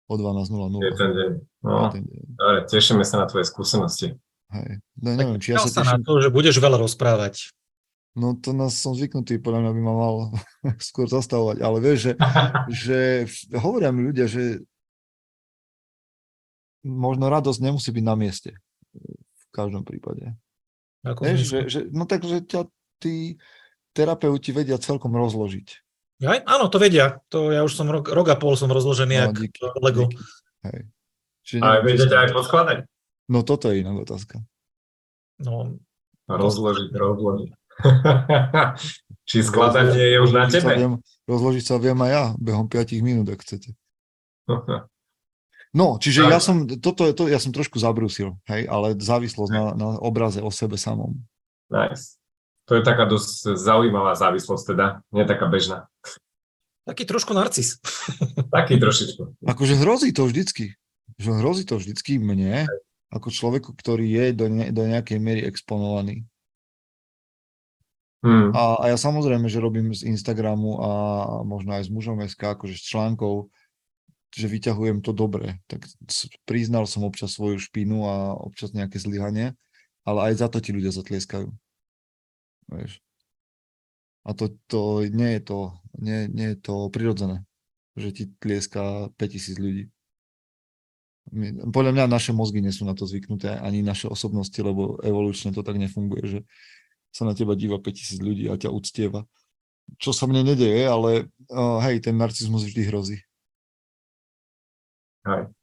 [0.07, 0.87] o 12.00.
[0.87, 1.31] Je ten deň.
[1.65, 2.23] No, ten deň.
[2.37, 4.15] Dobre, tešíme sa na tvoje skúsenosti.
[4.53, 4.79] Hej.
[5.01, 5.89] No neviem, či ja sa teším...
[5.89, 7.51] na to, že budeš veľa rozprávať.
[8.13, 10.15] No to nás som zvyknutý, podľa mňa by ma mal
[10.89, 11.57] skôr zastavovať.
[11.65, 12.13] Ale vieš, že,
[12.85, 12.99] že
[13.57, 14.61] hovoria mi ľudia, že
[16.85, 18.51] možno radosť nemusí byť na mieste.
[18.93, 20.35] V každom prípade.
[21.03, 22.69] Ako vieš, že, že, no takže ťa
[23.01, 23.35] tí
[23.91, 25.67] terapeuti vedia celkom rozložiť.
[26.23, 27.19] Ja, áno, to vedia.
[27.33, 30.07] To ja už som rok, rok a pol som rozložený no, díky, Lego.
[30.07, 30.23] Díky.
[30.63, 30.79] Hej.
[31.43, 32.77] Čiže a vedete aj podkladať?
[33.27, 34.39] No toto je iná otázka.
[35.43, 35.75] No,
[36.31, 37.51] rozložiť, rozložiť.
[39.29, 40.71] Či skladanie je už na tebe?
[40.75, 40.93] Viem,
[41.27, 43.75] rozložiť sa viem aj ja, behom 5 minút, ak chcete.
[45.73, 49.89] No, čiže ja som, toto, to, ja som trošku zabrusil, hej, ale závislosť na, na
[49.97, 51.17] obraze o sebe samom.
[51.71, 52.21] Nice.
[52.69, 55.89] To je taká dosť zaujímavá závislosť teda, nie taká bežná.
[56.83, 57.79] Taký trošku narcis.
[58.55, 59.47] Taký trošičku.
[59.47, 60.75] Akože hrozí to vždycky.
[61.15, 62.67] Že hrozí to vždycky mne,
[63.07, 66.27] ako človeku, ktorý je do, ne, do nejakej miery exponovaný.
[68.23, 68.55] Hmm.
[68.55, 70.91] A, a ja samozrejme, že robím z Instagramu a
[71.43, 73.51] možno aj z mužom SK, akože z článkov,
[74.31, 75.59] že vyťahujem to dobre.
[75.67, 75.83] Tak
[76.47, 79.59] priznal som občas svoju špinu a občas nejaké zlyhanie,
[80.07, 81.51] ale aj za to ti ľudia zatlieskajú.
[82.71, 83.03] Vieš.
[84.23, 85.59] A to, to nie je to,
[85.99, 87.43] nie, nie je to prirodzené,
[87.99, 89.85] že ti tlieska 5000 ľudí.
[91.75, 95.59] Podľa mňa naše mozgy nie sú na to zvyknuté, ani naše osobnosti, lebo evolučne to
[95.59, 96.39] tak nefunguje, že
[97.13, 99.29] sa na teba díva 5000 ľudí a ťa uctieva.
[100.01, 103.17] Čo sa mne nedeje, ale uh, hej, ten narcizmus vždy hrozí.
[105.29, 105.53] Hej.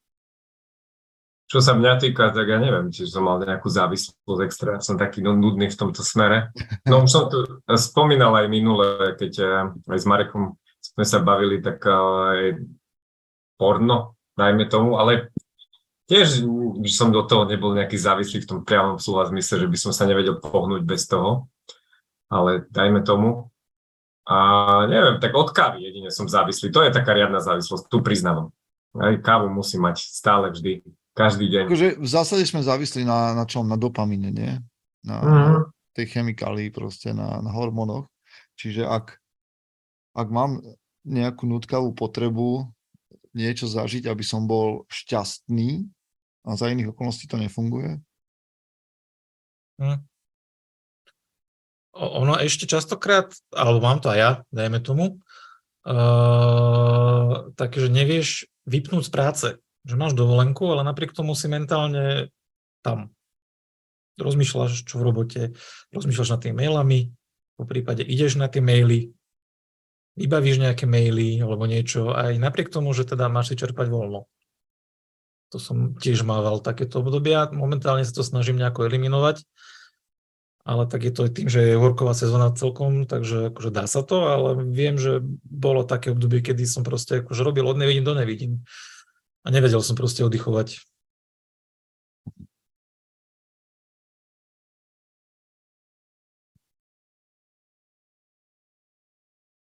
[1.50, 5.18] Čo sa mňa týka, tak ja neviem, či som mal nejakú závislosť extra, som taký
[5.18, 6.54] nudný v tomto smere.
[6.86, 7.42] No už som tu
[7.74, 12.40] spomínal aj minule, keď eh, aj s Marekom sme sa bavili, tak eh, aj
[13.58, 15.34] porno, dajme tomu, ale
[16.10, 16.42] tiež
[16.90, 20.10] som do toho nebol nejaký závislý v tom priamom slova zmysle, že by som sa
[20.10, 21.46] nevedel pohnúť bez toho,
[22.26, 23.46] ale dajme tomu.
[24.26, 24.36] A
[24.90, 26.74] neviem, tak od kávy jedine som závislý.
[26.74, 28.50] To je taká riadna závislosť, tu priznávam.
[28.98, 30.82] Aj kávu musím mať stále vždy,
[31.14, 31.64] každý deň.
[31.70, 33.66] Akože v zásade sme závislí na, na čom?
[33.66, 34.58] Na dopamíne, nie?
[35.06, 35.62] Na, uh-huh.
[35.94, 38.10] tej chemikálii proste, na, na hormónoch.
[38.58, 39.14] Čiže ak,
[40.14, 40.58] ak mám
[41.06, 42.66] nejakú nutkavú potrebu
[43.34, 45.86] niečo zažiť, aby som bol šťastný,
[46.44, 48.00] a za iných okolností to nefunguje?
[49.80, 50.04] Hm.
[52.00, 55.20] Ono ešte častokrát, alebo mám to aj ja, dajme tomu,
[55.84, 59.48] uh, takže nevieš vypnúť z práce,
[59.84, 62.30] že máš dovolenku, ale napriek tomu si mentálne
[62.84, 63.10] tam.
[64.20, 65.42] rozmýšľaš čo v robote,
[65.96, 67.10] rozmýšľaš nad tými mailami,
[67.56, 69.12] po prípade ideš na tie maily,
[70.16, 74.28] vybavíš nejaké maily alebo niečo, aj napriek tomu, že teda máš si čerpať voľno.
[75.50, 77.50] To som tiež mával takéto obdobia.
[77.50, 79.42] Momentálne sa to snažím nejako eliminovať,
[80.62, 84.06] ale tak je to aj tým, že je horková sezóna celkom, takže akože dá sa
[84.06, 88.14] to, ale viem, že bolo také obdobie, kedy som proste akože robil od nevidím do
[88.14, 88.62] nevidím
[89.42, 90.78] a nevedel som proste oddychovať.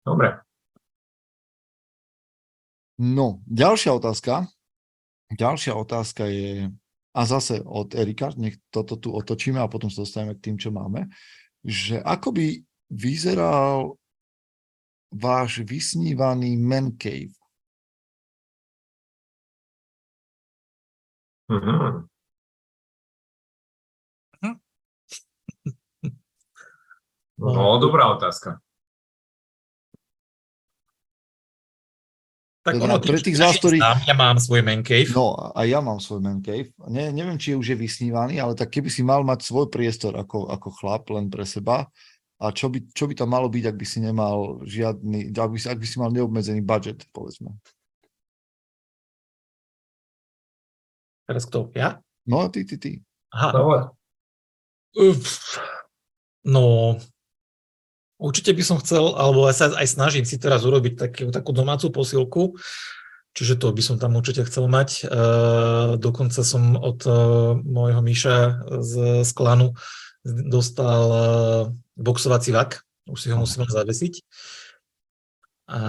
[0.05, 0.41] Dobre.
[3.01, 4.45] No, ďalšia otázka.
[5.31, 6.67] Ďalšia otázka je,
[7.15, 10.75] a zase od Erika, nech toto tu otočíme a potom sa dostaneme k tým, čo
[10.75, 11.07] máme,
[11.63, 12.47] že ako by
[12.91, 13.95] vyzeral
[15.11, 17.35] váš vysnívaný man cave?
[21.51, 22.07] Mhm.
[27.41, 28.61] No, dobrá otázka.
[32.61, 35.09] Tak Teda ono, pre tých z vás, ktorí- sám, ja mám svoj man cave.
[35.17, 36.69] No a ja mám svoj man cave.
[36.93, 40.45] Ne, neviem, či už je vysnívaný, ale tak keby si mal mať svoj priestor ako,
[40.45, 41.89] ako chlap len pre seba,
[42.41, 45.57] a čo by, čo by tam malo byť, ak by si nemal žiadny, ak by
[45.57, 47.57] si, ak by si mal neobmedzený budget, povedzme.
[51.25, 51.73] Teraz kto?
[51.73, 51.97] Ja?
[52.29, 52.91] No, ty, ty, ty.
[53.33, 53.89] Aha.
[54.97, 55.57] Uf,
[56.45, 56.97] no,
[58.21, 61.89] určite by som chcel, alebo aj sa aj snažím si teraz urobiť takú, takú domácu
[61.89, 62.53] posilku,
[63.33, 65.09] čiže to by som tam určite chcel mať.
[65.09, 68.93] Uh, dokonca som od uh, môjho Miša z,
[69.25, 69.73] z klanu
[70.23, 71.23] dostal uh,
[71.97, 74.21] boxovací vak, už si ho musím zavesiť.
[75.71, 75.79] A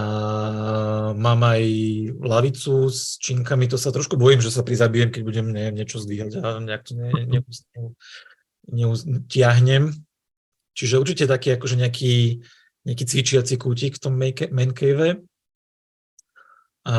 [1.11, 1.63] mám aj
[2.23, 6.39] lavicu s činkami, to sa trošku bojím, že sa prizabijem, keď budem neviem, niečo zdvíhať
[6.39, 7.11] a nejak to ne,
[8.71, 9.91] neutiahnem.
[10.73, 12.41] Čiže určite taký akože nejaký,
[12.85, 15.21] nejaký cvičiaci kútik v tom man cave.
[16.83, 16.97] A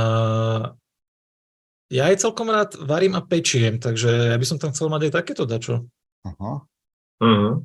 [1.93, 5.13] ja aj celkom rád varím a pečiem, takže ja by som tam chcel mať aj
[5.21, 5.85] takéto dačo.
[6.25, 6.65] Aha.
[7.21, 7.63] Mhm.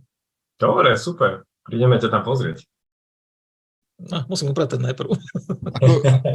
[0.59, 1.47] Dobre, super.
[1.63, 2.67] Prídeme ťa tam pozrieť.
[3.99, 5.11] No, musím upratať najprv.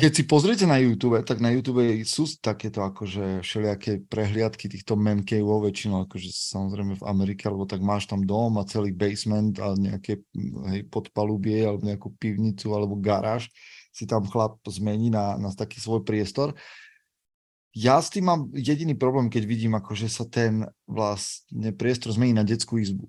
[0.02, 5.24] Keď si pozriete na YouTube, tak na YouTube sú takéto akože všelijaké prehliadky týchto man
[5.24, 9.72] caveov, väčšinou akože samozrejme v Amerike, alebo tak máš tam dom a celý basement a
[9.80, 10.20] nejaké
[10.68, 13.48] hej, podpalubie alebo nejakú pivnicu alebo garáž
[13.94, 16.52] si tam chlap zmení na, na taký svoj priestor.
[17.72, 22.44] Ja s tým mám jediný problém, keď vidím, akože sa ten vlastne priestor zmení na
[22.44, 23.08] detskú izbu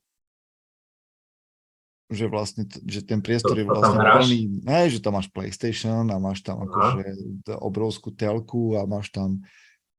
[2.06, 6.06] že vlastne, že ten priestor je To- tam vlastne plný, ne, že tam máš PlayStation
[6.14, 6.70] a máš tam Aha.
[6.70, 7.04] akože
[7.58, 9.42] obrovskú telku a máš tam,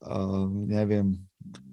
[0.06, 1.18] uh, neviem,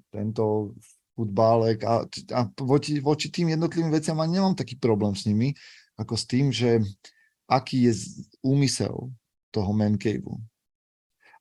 [0.09, 0.73] tento
[1.13, 5.53] futbálek a, a voči, voči tým jednotlivým veciam ani nemám taký problém s nimi,
[6.01, 6.81] ako s tým, že
[7.45, 7.93] aký je
[8.41, 9.13] úmysel
[9.53, 10.41] toho man caveu.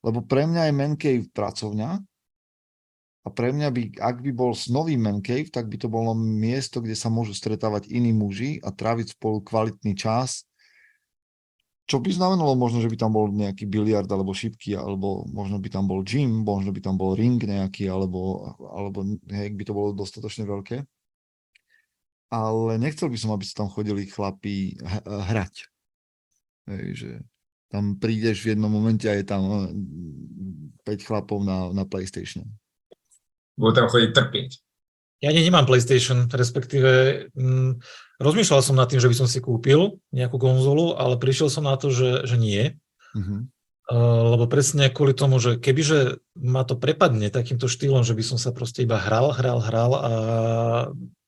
[0.05, 1.96] Lebo pre mňa je man cave pracovňa
[3.22, 6.82] a pre mňa by, ak by bol nový man cave, tak by to bolo miesto,
[6.82, 10.42] kde sa môžu stretávať iní muži a tráviť spolu kvalitný čas.
[11.87, 15.70] Čo by znamenalo možno, že by tam bol nejaký biliard alebo šipky, alebo možno by
[15.70, 19.94] tam bol gym, možno by tam bol ring nejaký, alebo, alebo hej, by to bolo
[19.94, 20.82] dostatočne veľké.
[22.32, 24.74] Ale nechcel by som, aby sa tam chodili chlapí
[25.30, 25.70] hrať.
[26.66, 27.11] Hej, že
[27.70, 32.42] tam prídeš v jednom momente a je tam eh, 5 chlapov na, na PlayStation.
[33.57, 34.51] Budú tam chodiť trpieť.
[35.23, 37.79] Ja ani nemám PlayStation, respektíve mm,
[38.19, 41.79] rozmýšľal som nad tým, že by som si kúpil nejakú konzolu, ale prišiel som na
[41.79, 42.75] to, že, že nie.
[43.15, 43.51] Mhm.
[43.93, 48.38] Uh, lebo presne kvôli tomu, že kebyže ma to prepadne takýmto štýlom, že by som
[48.38, 50.12] sa proste iba hral, hral, hral a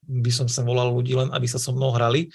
[0.07, 2.31] by som sem volal ľudí len, aby sa so mnou hrali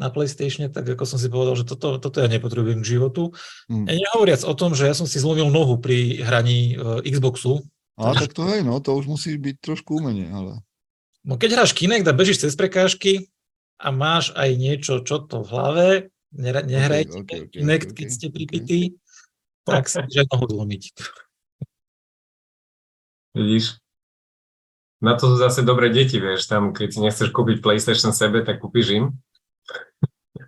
[0.00, 3.36] na PlayStatione, tak ako som si povedal, že toto, toto ja nepotrebujem k životu.
[3.68, 3.84] Mm.
[3.84, 7.60] Nehovoriac o tom, že ja som si zlomil nohu pri hraní uh, Xboxu.
[7.98, 10.62] A tak to hej, no, to už musí byť trošku umenie, ale...
[11.26, 13.28] No keď hráš Kinect a bežíš cez prekážky
[13.76, 15.88] a máš aj niečo, čo to v hlave,
[16.32, 18.80] nehra- nehrajte ok, ok, Kinect, ok, keď ste pripití,
[19.68, 20.82] tak sa môže nohu zlomiť.
[23.36, 23.78] Vidíš?
[25.00, 28.60] Na to sú zase dobré deti, vieš, tam keď si nechceš kúpiť PlayStation sebe, tak
[28.60, 29.04] kúpiš im.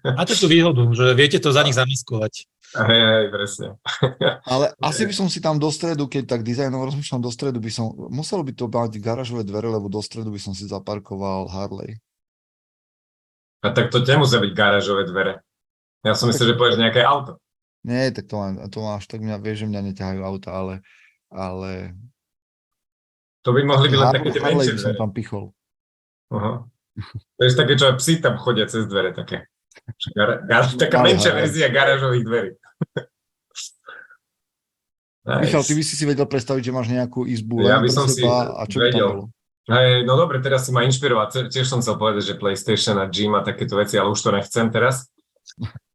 [0.03, 2.49] Máte tú výhodu, že viete to za nich zamaskovať.
[2.73, 3.77] Hej, hej, presne.
[4.53, 7.69] Ale asi by som si tam do stredu, keď tak dizajnovo rozmýšľam, do stredu by
[7.69, 12.01] som, muselo by to mať garážové dvere, lebo do stredu by som si zaparkoval Harley.
[13.61, 15.45] A tak to nemusia byť garážové dvere.
[16.03, 17.39] Ja som myslel, že povieš nejaké auto.
[17.85, 20.75] Nie, tak to, má- to máš, tak mňa, vieš, že mňa neťahajú auta, ale,
[21.29, 21.93] ale
[23.45, 25.53] To by mohli byť len také tie menšie som tam pichol.
[26.33, 26.65] Aha.
[27.37, 29.45] To je také, čo aj psi tam chodia cez dvere, také.
[30.15, 32.51] Gar, gar, taká menšia verzia garážových dverí.
[35.23, 35.79] Michal, ty Nice.
[35.79, 38.83] by si si vedel predstaviť, že máš nejakú izbu Ja by som si a čo
[38.83, 39.09] by tam vedel.
[39.09, 39.25] bolo?
[39.71, 41.31] Hej, no dobre, teraz si ma inšpiroval.
[41.47, 44.67] Tiež som chcel povedať, že PlayStation a Gym a takéto veci, ale už to nechcem
[44.75, 45.07] teraz.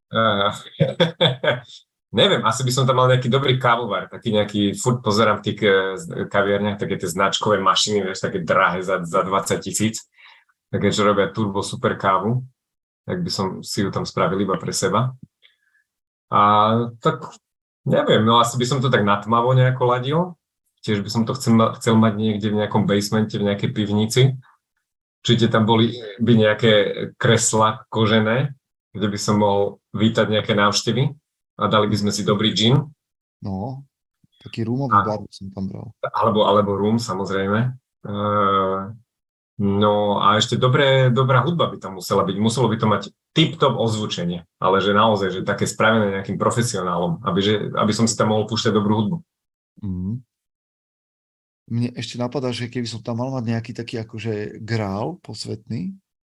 [0.07, 0.55] Uh,
[2.15, 5.59] neviem, asi by som tam mal nejaký dobrý kávovar, taký nejaký, furt pozerám v tých
[5.67, 5.75] eh,
[6.31, 10.07] kaviarniach, také tie značkové mašiny, vieš, také drahé za, za 20 tisíc,
[10.71, 12.47] také, čo robia turbo super kávu,
[13.03, 15.15] tak by som si ju tam spravil iba pre seba.
[16.27, 16.39] A
[16.99, 17.37] tak
[17.87, 20.19] neviem, no asi by som to tak natmavo nejako ladil,
[20.83, 24.21] tiež by som to chcel, chcel mať niekde v nejakom basemente, v nejakej pivnici.
[25.23, 26.73] Určite tam boli by nejaké
[27.19, 28.55] kresla kožené,
[28.91, 31.11] kde by som mohol vítať nejaké návštevy
[31.57, 32.87] a dali by sme si dobrý gin,
[33.41, 33.85] No,
[34.41, 35.93] taký rúmový bar som tam bral.
[36.09, 37.77] alebo, alebo rum samozrejme.
[38.01, 38.97] Uh,
[39.57, 42.35] no a ešte dobré, dobrá hudba by tam musela byť.
[42.37, 47.39] Muselo by to mať tip-top ozvučenie, ale že naozaj, že také spravené nejakým profesionálom, aby,
[47.41, 49.17] že, aby som si tam mohol púšťať dobrú hudbu.
[49.81, 50.15] Mm.
[51.67, 55.93] Mne ešte napadá, že keby som tam mal mať nejaký taký akože grál posvetný,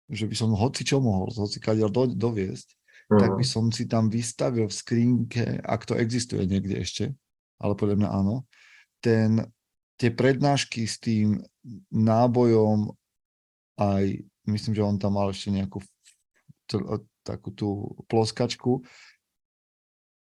[0.08, 2.68] že by som hoci čo mohol, hoci kadiaľ do, doviesť,
[3.08, 3.52] tak by Mhm.
[3.52, 7.16] som si tam vystavil v skrinke, ak to existuje niekde ešte,
[7.60, 8.36] ale podľa mňa áno,
[9.00, 9.48] ten,
[9.96, 11.40] tie prednášky s tým
[11.92, 12.92] nábojom
[13.78, 14.06] aj,
[14.50, 15.80] myslím, že on tam mal ešte nejakú
[17.24, 17.70] takú tú
[18.12, 18.84] ploskačku.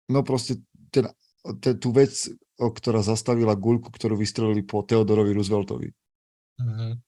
[0.10, 1.08] No proste ten,
[1.62, 2.12] ten, tú vec,
[2.58, 5.90] o, ktorá zastavila guľku, ktorú vystrelili po Theodorovi Rooseveltovi.
[6.62, 7.00] Mhm.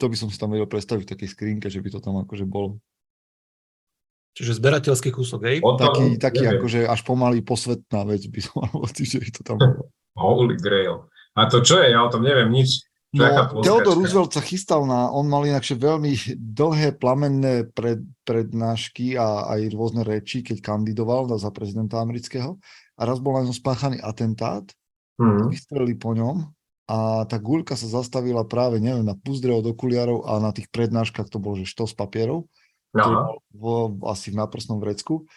[0.00, 2.48] To by som si tam vedel predstaviť v takej skrinke, že by to tam akože
[2.48, 2.80] bolo.
[4.32, 5.56] Čiže zberateľský kúsok, hej?
[5.60, 6.56] O tom Taký, taký neviem.
[6.56, 9.92] akože až pomaly posvetná vec by som mal pocit, že by to tam bolo.
[10.16, 11.10] Holy grail.
[11.36, 11.92] A to čo je?
[11.92, 12.82] Ja o tom neviem nič.
[13.10, 13.26] No?
[13.66, 19.74] Theodor Roosevelt sa chystal na, on mal inakšie veľmi dlhé plamenné pred, prednášky a aj
[19.74, 22.62] rôzne reči, keď kandidoval za prezidenta amerického.
[22.94, 24.62] A raz bol na ňom spáchaný atentát,
[25.20, 25.52] Mhm.
[25.52, 26.48] vystrelili po ňom
[26.88, 31.28] a tá guľka sa zastavila práve, neviem, na púzdre od okuliarov a na tých prednáškach
[31.28, 32.48] to bol, že štos papierov,
[32.90, 35.28] No, bol vo, asi v náprstnom vrecku.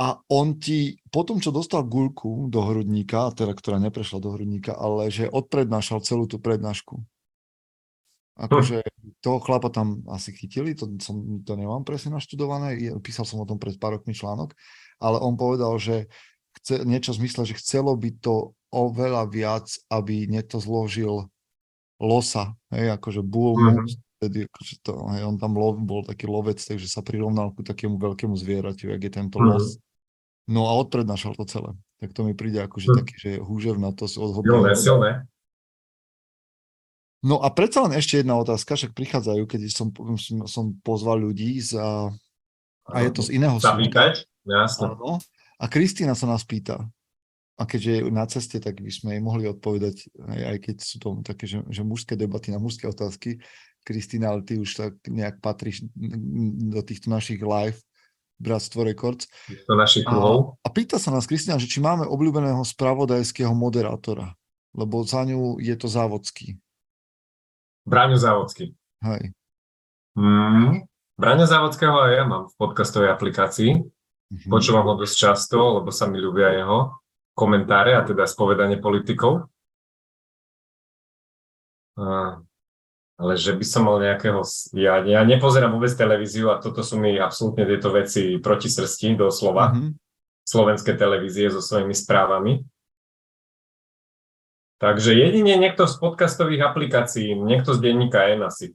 [0.00, 5.12] A on ti, potom čo dostal guľku do hrudníka, teda ktorá neprešla do hrudníka, ale
[5.12, 7.04] že odprednášal celú tú prednášku.
[8.40, 8.80] Akože
[9.20, 13.60] toho chlapa tam asi chytili, to, som, to nemám presne naštudované, písal som o tom
[13.60, 14.56] pred pár rokmi článok,
[14.96, 16.08] ale on povedal, že
[16.56, 21.28] chce, niečo v zmysle, že chcelo by to oveľa viac, aby niekto zložil
[22.00, 23.76] losa, hej, akože bull Mhm.
[23.76, 27.60] moose, vtedy, akože to, hej, on tam lov, bol taký lovec, takže sa prirovnal ku
[27.60, 29.48] takému veľkému zvieraťu, jak je tento Mhm.
[29.52, 29.76] los.
[30.50, 31.70] No a odprednášal to celé.
[32.02, 32.96] Tak to mi príde akože Mhm.
[32.98, 34.74] taký, že húževnatosť silné, odhodlanie.
[34.74, 35.10] silné.
[37.20, 39.92] No a predsa len ešte jedna otázka, však prichádzajú, keď som,
[40.48, 42.08] som, pozval ľudí z, a,
[43.04, 43.76] je to z iného sveta.
[43.76, 44.12] Zapýtať?
[44.48, 44.88] Jasné.
[44.88, 45.20] Áno.
[45.60, 46.88] A Kristýna sa nás pýta.
[47.60, 51.08] A keďže je na ceste, tak by sme jej mohli odpovedať, aj, keď sú to
[51.20, 53.36] také, že, že mužské debaty na mužské otázky.
[53.84, 55.84] Kristýna, ale ty už tak nejak patríš
[56.72, 57.76] do týchto našich live
[58.40, 59.28] Bratstvo Records.
[59.68, 60.56] Do našich kruhov.
[60.64, 64.32] A, a pýta sa nás Kristýna, že či máme obľúbeného spravodajského moderátora,
[64.72, 66.56] lebo za ňu je to závodský.
[67.84, 68.72] Braňo Závodský.
[69.04, 69.32] Hej.
[70.16, 70.84] Mm.
[71.20, 73.70] Braňa Závodského aj ja mám v podcastovej aplikácii.
[74.30, 74.48] Mhm.
[74.48, 76.96] Počúvam ho dosť často, lebo sa mi ľúbia jeho
[77.36, 79.48] komentáre a teda spovedanie politikov.
[82.00, 82.40] A,
[83.20, 84.40] ale že by som mal nejakého...
[84.72, 89.76] Ja, ja nepozerám vôbec televíziu a toto sú mi absolútne tieto veci proti srsti, doslova.
[89.76, 90.00] Mhm.
[90.40, 92.64] Slovenské televízie so svojimi správami.
[94.80, 98.72] Takže jedine niekto z podcastových aplikácií, niekto z denníka N asi.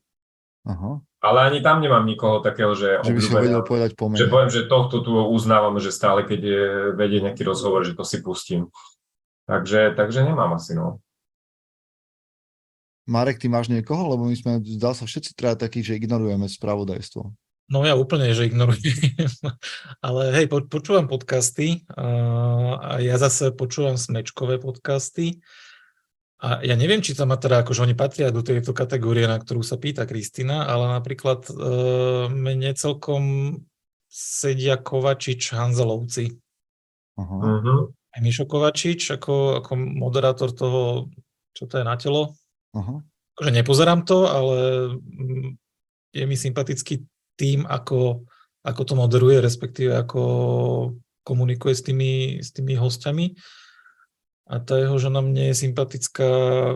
[0.70, 1.02] Aha.
[1.26, 4.52] Ale ani tam nemám nikoho takého, že Že by si vedel povedať po Že poviem,
[4.54, 8.70] že tohto tu uznávam, že stále, keď je, vedie nejaký rozhovor, že to si pustím.
[9.50, 11.02] Takže, takže nemám asi, no.
[13.06, 14.14] Marek, ty máš niekoho?
[14.14, 17.30] Lebo my sme, zdá sa, všetci traja takí, že ignorujeme spravodajstvo.
[17.66, 18.98] No ja úplne, že ignorujem.
[20.06, 25.42] Ale hej, po, počúvam podcasty a, ja zase počúvam smečkové podcasty.
[26.46, 29.66] A ja neviem, či tam má teda, akože oni patria do tejto kategórie, na ktorú
[29.66, 31.54] sa pýta Kristina, ale napríklad e,
[32.30, 33.24] mne celkom
[34.12, 36.38] sedia Kovačič Hanzelovci.
[37.18, 37.36] Aha.
[37.40, 37.76] Mhm.
[38.16, 41.12] Aj Mišo Kovačič ako, ako moderátor toho,
[41.52, 42.38] čo to je na telo.
[42.76, 43.02] Aha.
[43.36, 44.58] Akože nepozerám to, ale
[45.00, 45.50] mm,
[46.16, 47.04] je mi sympatický
[47.36, 48.24] tým, ako,
[48.64, 50.22] ako to moderuje, respektíve ako
[51.28, 53.36] komunikuje s tými, s tými hostiami.
[54.46, 56.30] A tá jeho žena mne je sympatická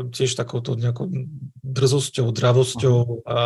[0.10, 1.06] tiež takouto nejakou
[1.62, 3.38] drzosťou, dravosťou a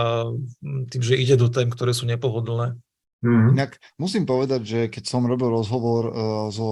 [0.64, 2.80] tým, že ide do tém, ktoré sú nepohodlné.
[3.20, 3.52] Mm-hmm.
[3.56, 6.70] Inak musím povedať, že keď som robil rozhovor uh, so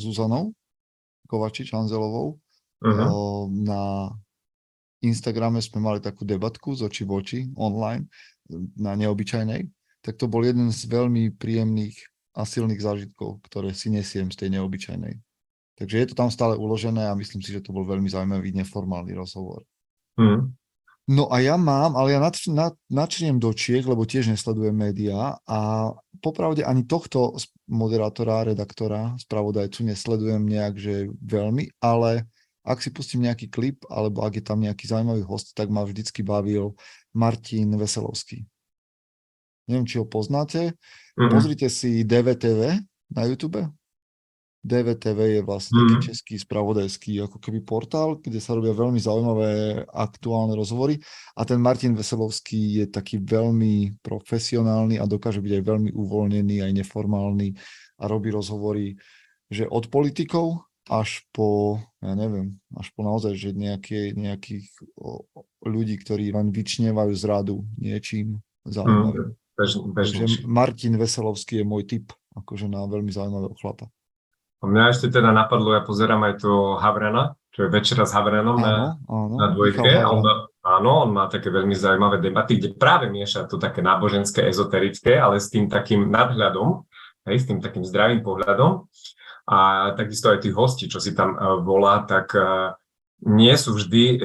[0.00, 0.56] Zuzanou
[1.24, 2.36] Kovačič Hanzelovou
[2.84, 3.08] uh-huh.
[3.08, 3.80] uh, na
[5.00, 8.08] Instagrame sme mali takú debatku z oči v oči online
[8.76, 9.66] na neobyčajnej,
[10.04, 11.96] tak to bol jeden z veľmi príjemných
[12.36, 15.18] a silných zážitkov, ktoré si nesiem z tej neobyčajnej.
[15.80, 19.16] Takže je to tam stále uložené a myslím si, že to bol veľmi zaujímavý neformálny
[19.16, 19.64] rozhovor.
[20.20, 20.52] Mm.
[21.10, 22.22] No a ja mám, ale ja
[22.86, 25.90] načriem do Čiech, lebo tiež nesledujem médiá a
[26.22, 27.34] popravde ani tohto
[27.66, 32.30] moderátora, redaktora, spravodajcu nesledujem nejak, že veľmi, ale
[32.60, 36.20] ak si pustím nejaký klip, alebo ak je tam nejaký zaujímavý host, tak ma vždycky
[36.20, 36.76] bavil
[37.16, 38.44] Martin Veselovský.
[39.70, 40.74] Neviem, či ho poznáte.
[41.16, 41.30] Mm-hmm.
[41.30, 42.82] Pozrite si DVTV
[43.14, 43.64] na YouTube.
[44.60, 45.80] DVTV je vlastne mm.
[45.80, 49.50] taký český spravodajský ako keby portál, kde sa robia veľmi zaujímavé
[49.88, 51.00] aktuálne rozhovory
[51.32, 56.76] a ten Martin Veselovský je taký veľmi profesionálny a dokáže byť aj veľmi uvoľnený, aj
[56.76, 57.56] neformálny
[57.96, 59.00] a robí rozhovory,
[59.48, 64.66] že od politikov až po, ja neviem, až po naozaj, že nejaké, nejakých
[65.62, 69.30] ľudí, ktorí len vyčnievajú z radu niečím zaujímavým.
[69.30, 73.86] Mm, Takže Martin Veselovský je môj typ akože na veľmi zaujímavého chlapa.
[74.60, 78.60] A mňa ešte teda napadlo, ja pozerám aj to Havrana, čo je Večera s Havranom
[78.60, 79.88] na, áno, na dvojke.
[79.88, 80.20] A on,
[80.60, 85.40] áno, on má také veľmi zaujímavé debaty, kde práve mieša to také náboženské, ezoterické, ale
[85.40, 86.84] s tým takým nadhľadom,
[87.30, 88.84] hej, s tým takým zdravým pohľadom.
[89.50, 92.70] A takisto aj tí hosti, čo si tam uh, volá, tak uh,
[93.26, 94.18] nie sú vždy uh,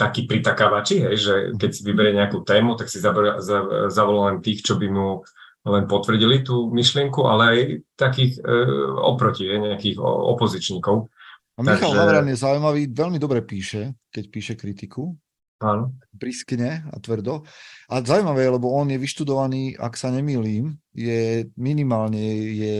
[0.00, 4.80] takí pritakávači, hej, že keď si vyberie nejakú tému, tak si zavolá len tých, čo
[4.80, 5.20] by mu
[5.62, 7.58] len potvrdili tú myšlienku, ale aj
[7.94, 8.50] takých e,
[8.98, 11.06] oproti, je, nejakých opozičníkov.
[11.54, 12.00] A Michal Takže...
[12.02, 15.14] Havran je zaujímavý, veľmi dobre píše, keď píše kritiku.
[15.62, 15.94] Áno.
[16.10, 17.46] Briskne a tvrdo.
[17.88, 22.20] A zaujímavé, lebo on je vyštudovaný, ak sa nemýlim, je minimálne
[22.52, 22.74] je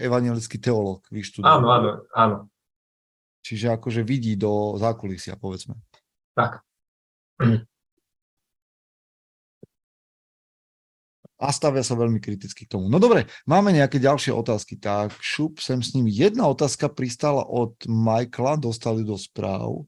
[0.00, 1.52] evangelický teológ vyštudovaný.
[1.52, 2.36] Áno, áno, áno.
[3.44, 5.76] Čiže akože vidí do zákulisia, povedzme.
[6.32, 6.64] Tak
[11.42, 12.86] a stavia sa veľmi kriticky k tomu.
[12.86, 16.06] No dobre, máme nejaké ďalšie otázky, tak šup sem s ním.
[16.06, 19.82] Jedna otázka pristala od Michaela, dostali do správ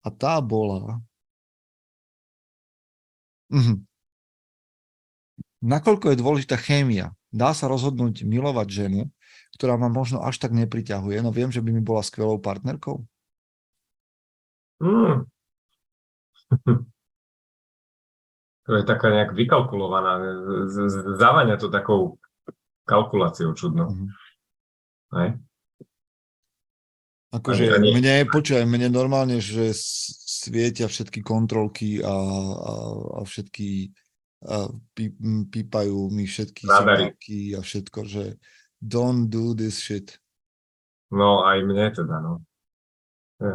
[0.00, 1.04] a tá bola...
[3.48, 3.84] Mhm.
[5.58, 7.10] Nakoľko je dôležitá chémia?
[7.34, 9.10] Dá sa rozhodnúť milovať ženu,
[9.58, 13.02] ktorá ma možno až tak nepriťahuje, no viem, že by mi bola skvelou partnerkou?
[14.78, 15.26] Mm.
[18.68, 20.22] to je taká nejak vykalkulovaná,
[21.18, 22.22] závania to takou
[22.86, 23.90] kalkuláciou čudno.
[23.90, 24.08] Mm-hmm.
[27.28, 28.00] Akože ani, ani...
[28.00, 29.76] mne, počujem, mne normálne, že
[30.38, 32.14] svietia všetky kontrolky a,
[32.54, 32.72] a,
[33.18, 33.90] a všetky
[34.46, 35.10] a pí,
[35.50, 38.38] pípajú mi všetky znaky a všetko, že
[38.78, 40.14] don't do this shit.
[41.10, 42.34] No aj mne teda, no.
[43.42, 43.54] Je.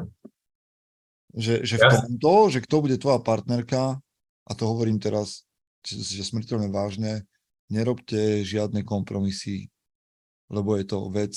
[1.34, 3.98] Že, že v tomto, že kto bude tvoja partnerka,
[4.44, 5.48] a to hovorím teraz,
[5.88, 7.24] že smrteľne vážne,
[7.72, 9.72] nerobte žiadne kompromisy,
[10.52, 11.34] lebo je to vec,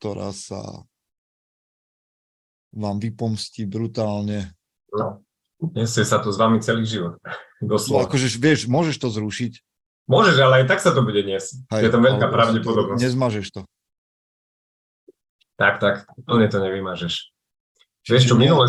[0.00, 0.87] ktorá sa
[2.72, 4.52] vám vypomstí brutálne.
[4.92, 5.24] No,
[5.74, 7.18] nesie sa to s vami celý život.
[7.62, 8.04] Doslova.
[8.04, 9.52] No, akože vieš, môžeš to zrušiť.
[10.08, 11.68] Môžeš, ale aj tak sa to bude niesť.
[11.68, 13.02] Hej, je to veľká pravdepodobnosť.
[13.02, 13.60] Nezmažeš to.
[15.58, 17.34] Tak, tak, úplne to nevymažeš.
[18.08, 18.64] Vieš čo, minule,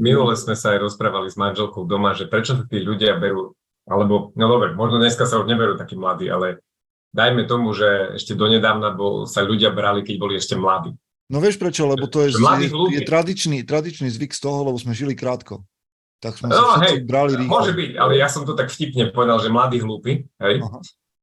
[0.00, 3.52] minule sme sa aj rozprávali s manželkou doma, že prečo sa tí ľudia berú,
[3.84, 6.64] alebo, no dobre, možno dneska sa už neberú takí mladí, ale
[7.12, 10.96] dajme tomu, že ešte donedávna bol, sa ľudia brali, keď boli ešte mladí.
[11.28, 14.96] No vieš prečo, lebo to je, je, je tradičný, tradičný zvyk z toho, lebo sme
[14.96, 15.64] žili krátko.
[16.18, 17.52] Tak sme no, sa hej, brali rýchlo.
[17.52, 20.64] Môže byť, ale ja som to tak vtipne povedal, že mladí hlúpi, hej?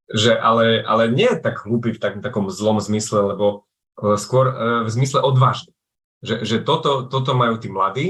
[0.06, 3.66] Že, ale, ale nie tak hlúpi v tak, takom zlom zmysle, lebo
[3.98, 4.54] e, skôr e,
[4.86, 5.76] v zmysle odvážny
[6.24, 8.06] že, že toto, toto majú tí mladí,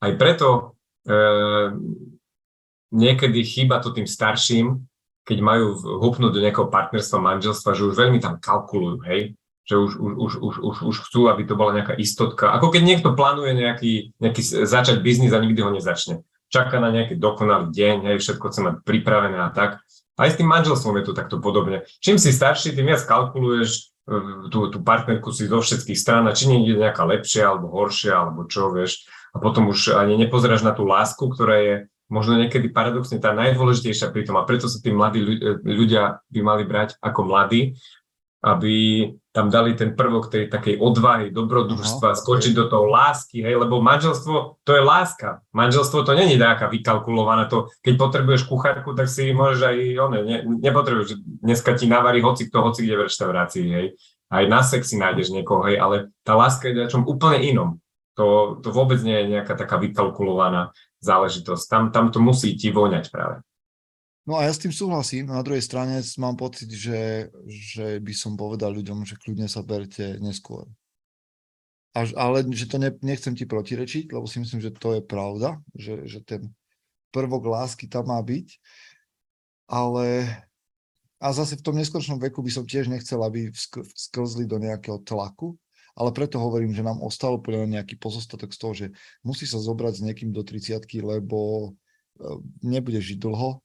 [0.00, 0.48] aj preto
[1.04, 1.20] e,
[2.90, 4.80] niekedy chýba to tým starším,
[5.22, 9.96] keď majú hupnúť do nejakého partnerstva, manželstva, že už veľmi tam kalkulujú, hej, že už,
[9.96, 12.50] už, už, už, už, už chcú, aby to bola nejaká istotka.
[12.56, 16.26] Ako keď niekto plánuje nejaký, nejaký začať biznis a nikdy ho nezačne.
[16.50, 19.78] Čaká na nejaký dokonalý deň, hej, všetko chce mať pripravené a tak.
[20.18, 21.86] Aj s tým manželstvom je to takto podobne.
[22.02, 23.90] Čím si starší, tým viac kalkuluješ,
[24.50, 28.14] tú, tú partnerku si zo všetkých strán a či nie je nejaká lepšia alebo horšia
[28.18, 29.06] alebo čo, vieš.
[29.30, 31.74] A potom už ani nepozeráš na tú lásku, ktorá je
[32.10, 34.34] možno niekedy paradoxne tá najdôležitejšia pri tom.
[34.42, 35.22] A preto sa tí mladí
[35.62, 37.78] ľudia by mali brať ako mladí,
[38.42, 43.78] aby tam dali ten prvok tej takej odvahy, dobrodružstva, skočiť do toho lásky, hej, lebo
[43.78, 45.46] manželstvo to je láska.
[45.54, 50.36] Manželstvo to není nejaká vykalkulovaná, to keď potrebuješ kuchárku, tak si môžeš aj, one, ne,
[50.58, 53.86] nepotrebuješ, dneska ti navarí hoci kto, hoci kde v reštaurácii, hej.
[54.30, 57.70] Aj na sex si nájdeš niekoho, hej, ale tá láska je na čom úplne inom.
[58.18, 61.64] To, to vôbec nie je nejaká taká vykalkulovaná záležitosť.
[61.70, 63.46] Tam, tam to musí ti voňať práve.
[64.30, 65.26] No a ja s tým súhlasím.
[65.26, 70.22] Na druhej strane mám pocit, že, že by som povedal ľuďom, že kľudne sa berte
[70.22, 70.70] neskôr.
[71.98, 75.58] Až, ale že to ne, nechcem ti protirečiť, lebo si myslím, že to je pravda,
[75.74, 76.46] že, že ten
[77.10, 78.54] prvok lásky tam má byť.
[79.66, 80.30] Ale
[81.18, 83.50] a zase v tom neskôršom veku by som tiež nechcel, aby
[83.98, 85.58] sklzli do nejakého tlaku,
[85.98, 88.86] ale preto hovorím, že nám ostalo podľa nejaký pozostatok z toho, že
[89.26, 91.68] musí sa zobrať s niekým do 30 lebo e,
[92.62, 93.58] nebude žiť dlho,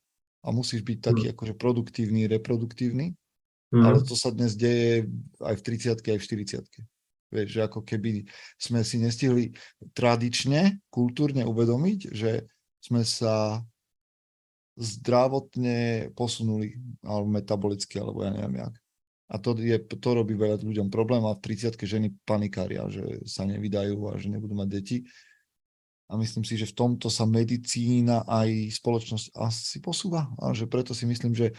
[0.45, 1.31] a musíš byť taký mm.
[1.33, 3.17] akože produktívny, reproduktívny,
[3.73, 3.81] mm.
[3.81, 5.09] ale to sa dnes deje
[5.41, 6.27] aj v 30 aj v
[6.85, 6.95] 40
[7.33, 9.51] Vieš, že ako keby sme si nestihli
[9.97, 12.45] tradične, kultúrne uvedomiť, že
[12.79, 13.65] sme sa
[14.77, 18.75] zdravotne posunuli, alebo metabolicky, alebo ja neviem jak.
[19.25, 23.41] A to, je, to robí veľa ľuďom problém a v 30 ženy panikária, že sa
[23.49, 24.97] nevydajú a že nebudú mať deti
[26.05, 30.93] a myslím si, že v tomto sa medicína aj spoločnosť asi posúva a že preto
[30.93, 31.57] si myslím, že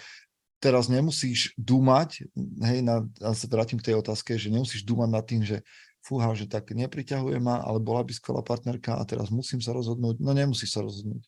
[0.62, 2.30] teraz nemusíš dúmať,
[2.62, 5.66] hej, na, a sa vrátim k tej otázke, že nemusíš dúmať nad tým, že
[6.07, 10.22] fúha, že tak nepriťahuje ma, ale bola by skvelá partnerka a teraz musím sa rozhodnúť.
[10.22, 11.26] No nemusíš sa rozhodnúť.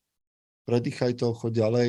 [0.71, 1.89] Predýchaj to, choď ďalej.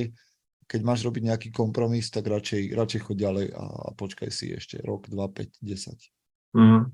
[0.70, 4.82] Keď máš robiť nejaký kompromis, tak radšej, radšej choď ďalej a, a počkaj si ešte
[4.82, 6.58] rok, dva, 5, 10.
[6.58, 6.90] Mm.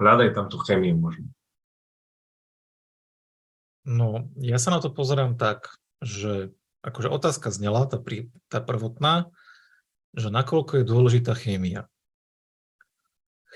[0.00, 1.28] Hľadaj tam tú chemiu možno.
[3.82, 6.54] No, ja sa na to pozerám tak, že
[6.86, 9.30] akože otázka znela, tá, prí, tá prvotná,
[10.14, 11.90] že nakoľko je dôležitá chémia.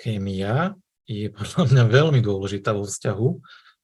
[0.02, 0.74] Chémia
[1.06, 3.28] je podľa mňa veľmi dôležitá vo vzťahu,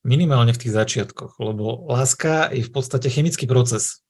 [0.03, 4.03] minimálne v tých začiatkoch, lebo láska je v podstate chemický proces,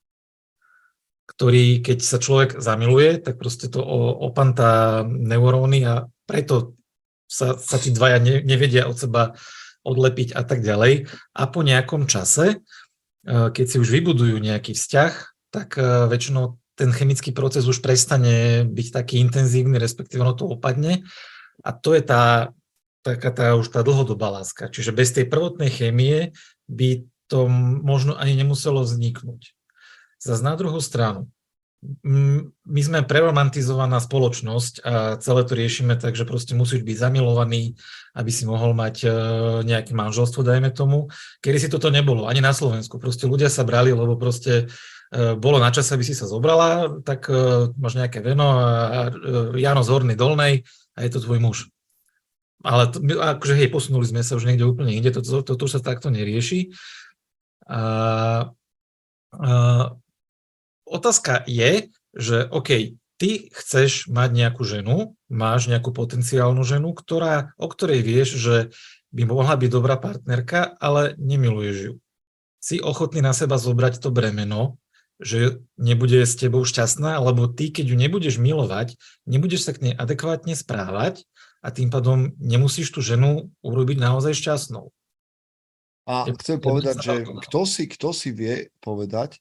[1.29, 3.79] ktorý, keď sa človek zamiluje, tak proste to
[4.25, 5.93] opantá neuróny a
[6.25, 6.73] preto
[7.29, 9.37] sa, sa tí dvaja ne, nevedia od seba
[9.83, 11.11] odlepiť a tak ďalej.
[11.35, 12.57] A po nejakom čase, e,
[13.27, 15.13] keď si už vybudujú nejaký vzťah,
[15.51, 21.05] tak e, väčšinou ten chemický proces už prestane byť taký intenzívny, respektíve ono to opadne.
[21.61, 22.49] A to je tá,
[23.05, 24.73] taká tá už tá dlhodobá láska.
[24.73, 26.33] Čiže bez tej prvotnej chémie
[26.65, 27.45] by to
[27.85, 29.53] možno ani nemuselo vzniknúť.
[30.17, 31.29] Zas na druhú stranu,
[32.63, 37.75] my sme preromantizovaná spoločnosť a celé to riešime tak, že proste musíš byť zamilovaný,
[38.15, 39.07] aby si mohol mať e,
[39.67, 41.11] nejaké manželstvo, dajme tomu.
[41.43, 43.01] Kedy si toto nebolo, ani na Slovensku.
[43.01, 44.71] Proste ľudia sa brali, lebo proste
[45.11, 49.11] e, bolo na čase, aby si sa zobrala, tak e, máš nejaké veno a
[49.57, 50.63] Jano z Hornej Dolnej
[50.95, 51.57] a je to tvoj muž.
[52.63, 55.65] Ale to, akože hej, posunuli sme sa už niekde úplne inde, toto to, to, to
[55.67, 56.71] sa takto nerieši.
[57.67, 57.81] A,
[59.35, 59.51] a
[60.93, 67.65] otázka je, že OK, ty chceš mať nejakú ženu, máš nejakú potenciálnu ženu, ktorá, o
[67.65, 68.55] ktorej vieš, že
[69.13, 71.93] by mohla byť dobrá partnerka, ale nemiluješ ju.
[72.61, 74.77] Si ochotný na seba zobrať to bremeno,
[75.21, 78.97] že nebude s tebou šťastná, lebo ty, keď ju nebudeš milovať,
[79.29, 81.23] nebudeš sa k nej adekvátne správať
[81.61, 84.89] a tým pádom nemusíš tú ženu urobiť naozaj šťastnou.
[86.03, 87.13] A chcem povedať, že
[87.47, 89.39] kto si, kto si vie povedať,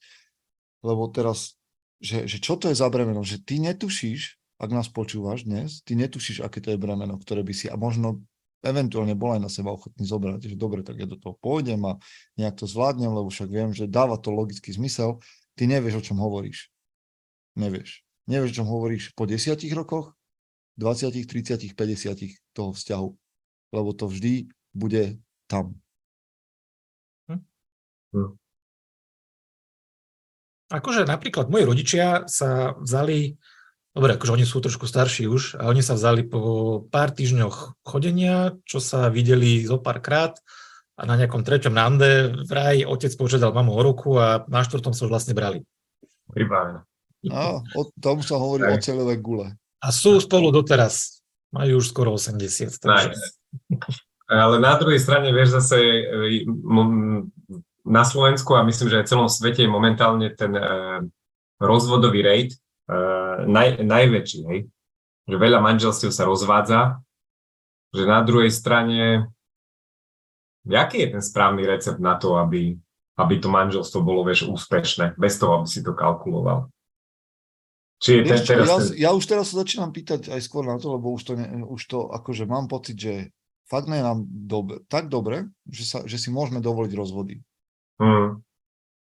[0.83, 1.57] lebo teraz,
[2.03, 5.99] že, že čo to je za bremeno, že ty netušíš, ak nás počúvaš dnes, ty
[5.99, 8.23] netušíš, aké to je bremeno, ktoré by si a možno
[8.63, 11.99] eventuálne bol aj na seba ochotný zobrať, že dobre, tak ja do toho pôjdem a
[12.39, 15.19] nejak to zvládnem, lebo však viem, že dáva to logický zmysel,
[15.59, 16.71] ty nevieš, o čom hovoríš.
[17.59, 18.07] Nevieš.
[18.31, 20.15] Nevieš, o čom hovoríš po desiatich rokoch,
[20.79, 23.09] 20, 30, 50 toho vzťahu.
[23.73, 25.21] Lebo to vždy bude
[25.51, 25.77] tam.
[27.29, 27.43] Hm.
[30.73, 33.37] Akože napríklad moji rodičia sa vzali,
[33.93, 38.57] dobre, akože oni sú trošku starší už, a oni sa vzali po pár týždňoch chodenia,
[38.65, 40.41] čo sa videli zo pár krát
[40.97, 45.05] a na nejakom treťom rande vraj otec požiadal mamu o ruku a na štvrtom sa
[45.05, 45.61] už vlastne brali.
[46.33, 46.89] Vybavené.
[47.23, 49.53] No, o tom sa hovorí o celé gule.
[49.79, 51.21] A sú spolu doteraz.
[51.53, 52.81] Majú už skoro 80.
[52.81, 53.13] Takže...
[54.33, 55.77] Ale na druhej strane, vieš, zase
[57.83, 61.03] na Slovensku a myslím, že aj v celom svete je momentálne ten uh,
[61.59, 62.55] rozvodový rate
[62.87, 64.41] uh, naj, najväčší.
[64.47, 64.61] Hej?
[65.27, 67.03] Že veľa manželstiev sa rozvádza,
[67.93, 69.31] že na druhej strane,
[70.67, 72.75] aký je ten správny recept na to, aby,
[73.19, 76.71] aby to manželstvo bolo vieš, úspešné, bez toho, aby si to kalkuloval?
[78.03, 78.87] Či je ten, čo, teraz ja, ten...
[78.99, 81.83] ja už teraz sa začínam pýtať aj skôr na to, lebo už to, ne, už
[81.87, 83.31] to akože mám pocit, že
[83.71, 87.39] fakt nie je nám dobe, tak dobre, že, sa, že si môžeme dovoliť rozvody.
[88.03, 88.43] Mm,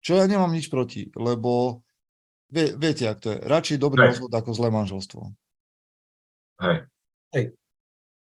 [0.04, 1.80] Čo ja nemám nič proti, lebo
[2.52, 3.38] vie, viete, ak to je.
[3.40, 4.08] Radšej dobrý Hej.
[4.12, 5.22] rozvod ako zlé manželstvo.
[7.32, 7.46] hej.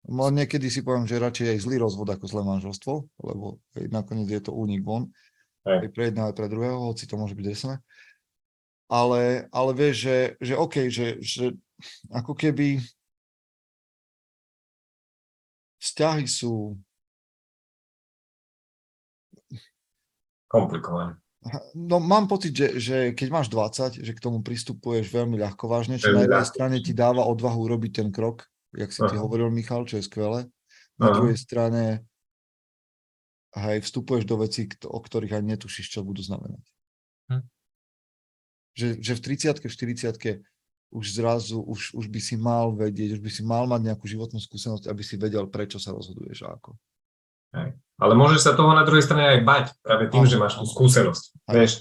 [0.05, 2.93] No, niekedy si poviem, že radšej aj zlý rozvod ako zlé manželstvo,
[3.25, 5.11] lebo hej, nakoniec je to únik von.
[5.67, 5.83] Hej.
[5.83, 7.75] Aj pre jedného, aj pre druhého, hoci to môže byť desné.
[8.85, 11.57] Ale, ale vieš, že, že OK, že, že
[12.13, 12.79] ako keby
[15.81, 16.77] vzťahy sú
[20.55, 21.19] Komplikované.
[21.77, 26.01] No mám pocit, že, že keď máš 20, že k tomu pristupuješ veľmi ľahko vážne,
[26.01, 29.21] čo na jednej strane ti dáva odvahu urobiť ten krok, jak si Aha.
[29.21, 30.49] hovoril, Michal, čo je skvelé.
[30.97, 31.15] Na Aha.
[31.21, 32.01] druhej strane
[33.55, 36.65] hej, vstupuješ do vecí, o ktorých ani netušíš, čo budú znamenať.
[37.29, 37.45] Hm.
[38.75, 39.75] Že, že v 30 v
[40.41, 44.05] 40 už zrazu, už, už by si mal vedieť, už by si mal mať nejakú
[44.07, 46.73] životnú skúsenosť, aby si vedel, prečo sa rozhoduješ a ako.
[47.95, 50.65] Ale môžeš sa toho na druhej strane aj bať, práve tým, Áno, že máš tú
[50.65, 51.23] skúsenosť.
[51.45, 51.55] Aj.
[51.55, 51.73] Vieš,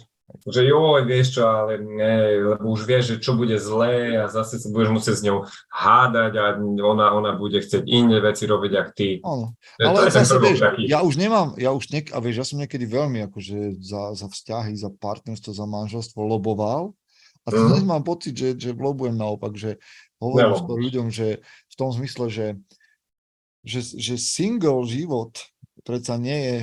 [0.46, 2.14] že joj, vieš čo, ale ne,
[2.54, 5.38] lebo už vieš, že čo bude zlé a zase sa budeš musieť s ňou
[5.68, 6.44] hádať a
[6.80, 9.08] ona, ona bude chcieť iné veci robiť, ako ty.
[9.20, 9.52] Áno.
[9.52, 10.82] To to Ale ten zase, vieš, taký.
[10.86, 14.26] ja už nemám, ja už niek- a vieš, ja som niekedy veľmi akože za, za
[14.26, 16.94] vzťahy, za partnerstvo, za manželstvo loboval
[17.42, 17.58] a Mhm.
[17.68, 19.76] dnes mám pocit, že, že lobujem naopak, že
[20.16, 22.46] hovorím skôr ľuďom, že v tom zmysle, že,
[23.60, 25.36] že, že single život
[25.85, 26.57] predsa nie je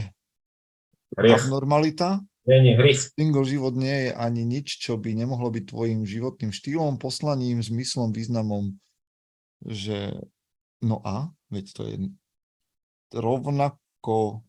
[1.16, 1.46] Hriech.
[1.46, 2.20] abnormalita,
[2.50, 3.14] Nie, nie, hriech.
[3.14, 8.10] single život nie je ani nič, čo by nemohlo byť tvojim životným štýlom, poslaním, zmyslom,
[8.12, 8.76] významom,
[9.62, 10.18] že
[10.82, 11.96] no a, veď to je
[13.14, 14.42] rovnako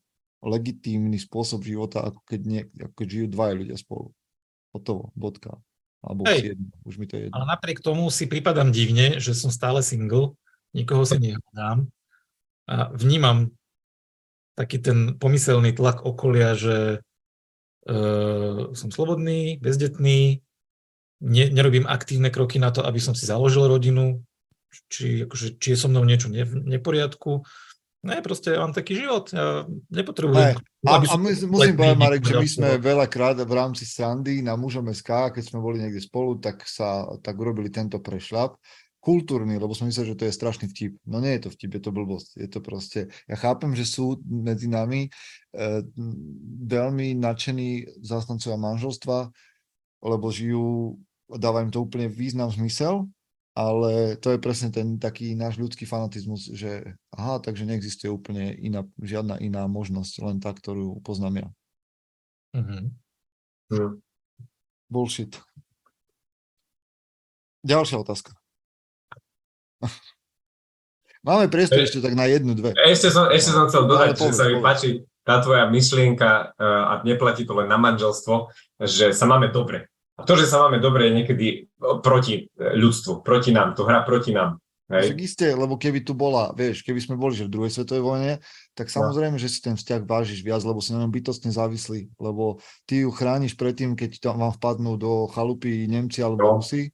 [0.42, 4.10] legitímny spôsob života, ako keď, nie, ako keď žijú dvaja ľudia spolu.
[4.72, 5.60] Hotovo, bodka.
[6.02, 6.38] Alebo Hej.
[6.38, 7.34] už jedno, už mi to je jedno.
[7.36, 10.34] Ale napriek tomu si pripadám divne, že som stále single,
[10.74, 11.86] nikoho si nehľadám
[12.66, 13.52] a vnímam
[14.54, 17.00] taký ten pomyselný tlak okolia, že
[17.88, 20.44] uh, som slobodný, bezdetný,
[21.22, 24.20] ne, nerobím aktívne kroky na to, aby som si založil rodinu,
[24.88, 27.44] či, akože, či je so mnou niečo ne, v neporiadku.
[28.02, 29.62] Ne, proste ja mám taký život, ja
[29.94, 30.58] nepotrebujem...
[30.58, 34.42] A, aby a som my, musím povedať, Marek, že my sme veľakrát v rámci strandy
[34.42, 38.58] na mužom SK, keď sme boli niekde spolu, tak sa tak urobili tento prešľap.
[39.02, 40.94] Kultúrny, lebo som myslel, že to je strašný vtip.
[41.10, 42.38] No nie je to vtip, je to blbosť.
[42.38, 43.10] Je to proste...
[43.26, 45.10] Ja chápem, že sú medzi nami e,
[46.70, 49.26] veľmi nadšení zástancovia manželstva,
[50.06, 53.10] lebo žijú, dávajú im to úplne význam, zmysel,
[53.58, 58.86] ale to je presne ten taký náš ľudský fanatizmus, že aha, takže neexistuje úplne iná,
[59.02, 61.48] žiadna iná možnosť, len tá, ktorú poznám ja.
[62.54, 62.94] Mhm.
[63.72, 63.98] Hm.
[64.86, 65.42] Bullshit.
[67.66, 68.41] Ďalšia otázka.
[71.22, 72.74] Máme priestor E- ešte tak na jednu, dve.
[72.74, 76.98] Ešte som, ešte som chcel dodať, že sa mi páči tá tvoja myšlienka, eh, a
[77.06, 78.50] neplatí to len na manželstvo,
[78.82, 79.86] že sa máme dobre.
[80.18, 81.46] A to, že sa máme dobre, je niekedy
[82.02, 84.58] proti eh, ľudstvu, proti nám, to hrá proti nám.
[84.90, 85.24] Však Hej?
[85.24, 88.32] isté, lebo keby tu bola, vieš, keby sme boli že v druhej svetovej vojne,
[88.74, 89.00] tak No.
[89.00, 93.06] samozrejme, že si ten vzťah vážiš viac, lebo si na ňom bytostne závislý, lebo ty
[93.06, 96.52] ju chrániš predtým, keď tam vám vpadnú do chalupy Nemci alebo No.
[96.60, 96.90] Rusi.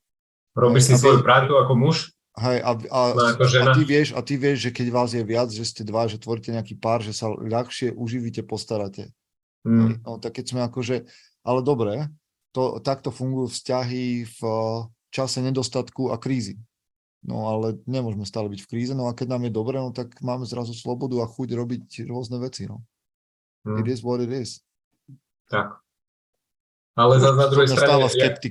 [0.53, 1.97] Robíš si Aby- svoju prácu ako muž,
[2.39, 5.23] Hej, a, a, No, ako a, ty vieš, a ty vieš, že keď vás je
[5.27, 9.11] viac, že ste dva, že tvoríte nejaký pár, že sa ľahšie uživíte, postaráte.
[9.67, 11.03] hm, No tak keď sme akože,
[11.43, 12.07] ale dobre,
[12.55, 14.41] to, takto fungujú vzťahy v
[15.11, 16.57] čase nedostatku a krízy.
[17.27, 20.15] No ale nemôžeme stále byť v kríze, no a keď nám je dobre, no tak
[20.23, 22.87] máme zrazu slobodu a chuť robiť rôzne veci, no.
[23.67, 24.63] hm, It is what it is.
[25.51, 25.83] tak.
[26.95, 28.43] Ale za, na druhej strane, jak,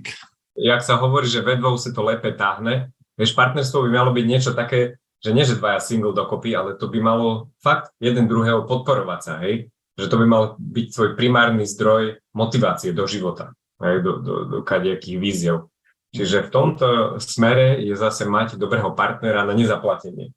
[0.55, 4.53] jak sa hovorí, že vedvou sa to lepe táhne, vieš, partnerstvo by malo byť niečo
[4.53, 9.19] také, že nie, že dvaja single dokopy, ale to by malo fakt jeden druhého podporovať
[9.19, 9.73] sa, hej?
[9.97, 14.05] Že to by mal byť svoj primárny zdroj motivácie do života, hej?
[14.05, 15.73] Do, do, do kadejakých víziev.
[16.13, 16.87] Čiže v tomto
[17.19, 20.31] smere je zase mať dobrého partnera na nezaplatenie,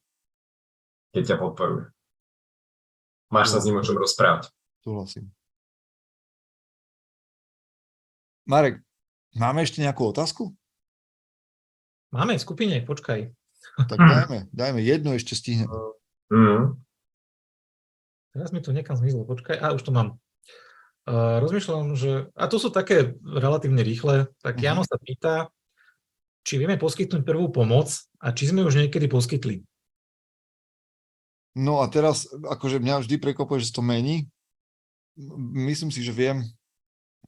[1.14, 1.92] keď ťa podporuje.
[3.30, 4.50] Máš sa s ním o čom rozprávať.
[4.82, 5.30] Súhlasím.
[8.50, 8.82] Marek,
[9.38, 10.50] máme ešte nejakú otázku?
[12.10, 13.30] Máme v skupine, počkaj.
[13.86, 15.70] Tak dajme, dajme jednu ešte stihne.
[16.26, 16.74] Mm.
[18.34, 19.58] Teraz mi to niekam zmizlo, počkaj.
[19.58, 20.18] A, už to mám.
[21.06, 22.30] Uh, rozmýšľam, že...
[22.34, 24.30] A to sú také relatívne rýchle.
[24.42, 24.62] Tak Mhm.
[24.62, 25.50] Jano sa pýta,
[26.46, 29.62] či vieme poskytnúť prvú pomoc a či sme už niekedy poskytli.
[31.58, 34.30] No a teraz, akože mňa vždy prekvapuje, že to mení.
[35.54, 36.46] Myslím si, že viem,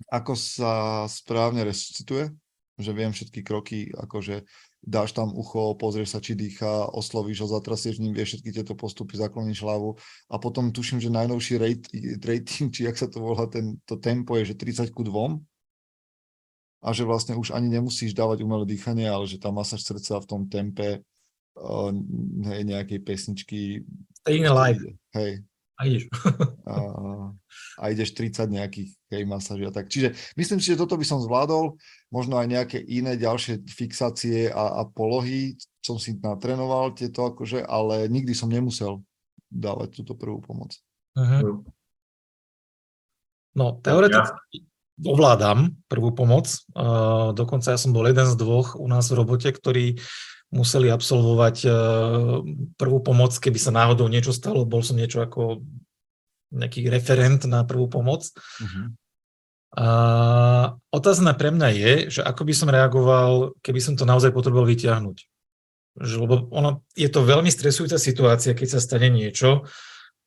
[0.09, 2.31] ako sa správne resuscituje.
[2.81, 4.49] že viem všetky kroky, akože
[4.83, 9.15] dáš tam ucho, pozrieš sa, či dýcha, oslovíš ho, zatrasieš ním, vieš všetky tieto postupy,
[9.15, 9.95] zakloníš hlavu
[10.27, 11.87] a potom tuším, že najnovší rate,
[12.27, 15.39] rating, či jak sa to volá, ten, to tempo je, že 30 ku 2
[16.83, 20.27] a že vlastne už ani nemusíš dávať umelé dýchanie, ale že tá masáž srdca v
[20.27, 21.07] tom tempe
[21.55, 21.95] uh,
[22.43, 23.87] nejakej pesničky.
[24.27, 24.83] Staying alive.
[25.15, 25.47] Hej.
[25.83, 26.07] A ideš.
[26.71, 26.75] a,
[27.83, 29.91] a ideš 30 nejakých hej, masáží a tak.
[29.91, 31.75] Čiže myslím si, že toto by som zvládol,
[32.15, 38.07] možno aj nejaké iné ďalšie fixácie a, a polohy, som si natrenoval tieto akože, ale
[38.07, 39.03] nikdy som nemusel
[39.51, 40.79] dávať túto prvú pomoc.
[41.19, 41.67] Uh-huh.
[43.53, 44.65] No, teoreticky,
[45.05, 46.49] ovládam prvú pomoc.
[47.37, 50.01] Dokonca ja som bol jeden z dvoch u nás v robote, ktorí
[50.53, 51.69] museli absolvovať e,
[52.77, 54.69] prvú pomoc, keby sa náhodou niečo stalo.
[54.69, 55.65] Bol som niečo ako
[56.53, 58.29] nejaký referent na prvú pomoc.
[58.61, 58.93] Uh-huh.
[59.73, 59.87] A
[60.93, 65.19] otázna pre mňa je, že ako by som reagoval, keby som to naozaj potreboval vyťahnuť.
[65.97, 69.65] Že, lebo ono, je to veľmi stresujúca situácia, keď sa stane niečo.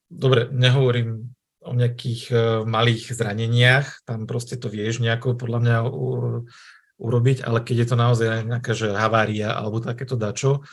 [0.10, 5.78] Dobre, nehovorím o nejakých uh, malých zraneniach, tam proste to vieš nejako podľa mňa
[6.98, 10.64] urobiť, ale keď je to naozaj nejaká že havária alebo takéto dačo,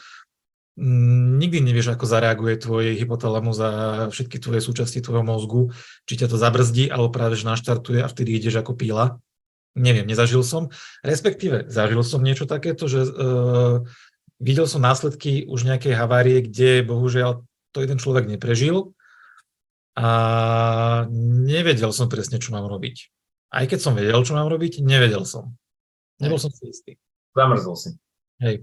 [0.79, 3.71] m, nikdy nevieš, ako zareaguje tvoj hypotalamus a
[4.09, 5.75] všetky tvoje súčasti tvojho mozgu,
[6.07, 9.19] či ťa to zabrzdí alebo práve že naštartuje a vtedy ideš ako píla.
[9.73, 10.69] Neviem, nezažil som.
[11.01, 13.81] Respektíve, zažil som niečo takéto, že uh,
[14.37, 17.41] videl som následky už nejakej havárie, kde bohužiaľ
[17.73, 18.93] to jeden človek neprežil,
[19.93, 20.09] a
[21.13, 23.13] nevedel som presne, čo mám robiť.
[23.53, 25.53] Aj keď som vedel, čo mám robiť, nevedel som.
[26.23, 26.93] Nebol som si istý.
[27.35, 27.91] Zamrzol si.
[28.39, 28.63] Hej.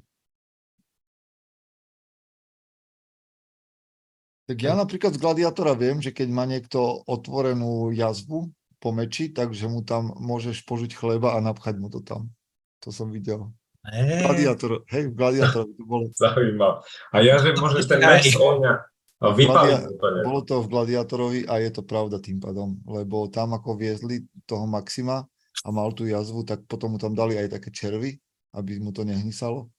[4.49, 8.49] Tak ja napríklad z gladiátora viem, že keď má niekto otvorenú jazvu
[8.81, 12.33] po meči, takže mu tam môžeš požiť chleba a napchať mu to tam.
[12.81, 13.53] To som videl.
[13.85, 14.25] Eee.
[14.25, 16.05] Gladiátor, hej, v gladiátorovi to bolo.
[16.17, 16.81] Zaujímavé.
[17.13, 18.73] A ja, že môžeš ten meč z ohňa
[19.19, 23.75] Vypaliť Gladia- bolo to v Gladiátorovi a je to pravda tým pádom, lebo tam ako
[23.75, 25.27] viezli toho Maxima
[25.65, 28.17] a mal tú jazvu, tak potom mu tam dali aj také červy,
[28.55, 29.69] aby mu to nehnysalo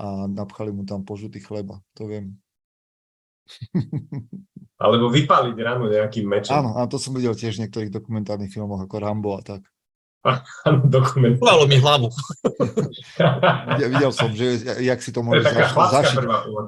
[0.00, 2.36] a napchali mu tam požutý chleba, to viem.
[4.80, 6.56] Alebo vypaliť ráno nejakým mečom.
[6.56, 9.62] Áno, a to som videl tiež v niektorých dokumentárnych filmoch ako Rambo a tak.
[10.68, 11.36] Áno, dokument.
[11.36, 12.08] Uvalo mi hlavu.
[13.80, 16.24] Ja videl som, že jak si to To môže taká zaši- zašiť,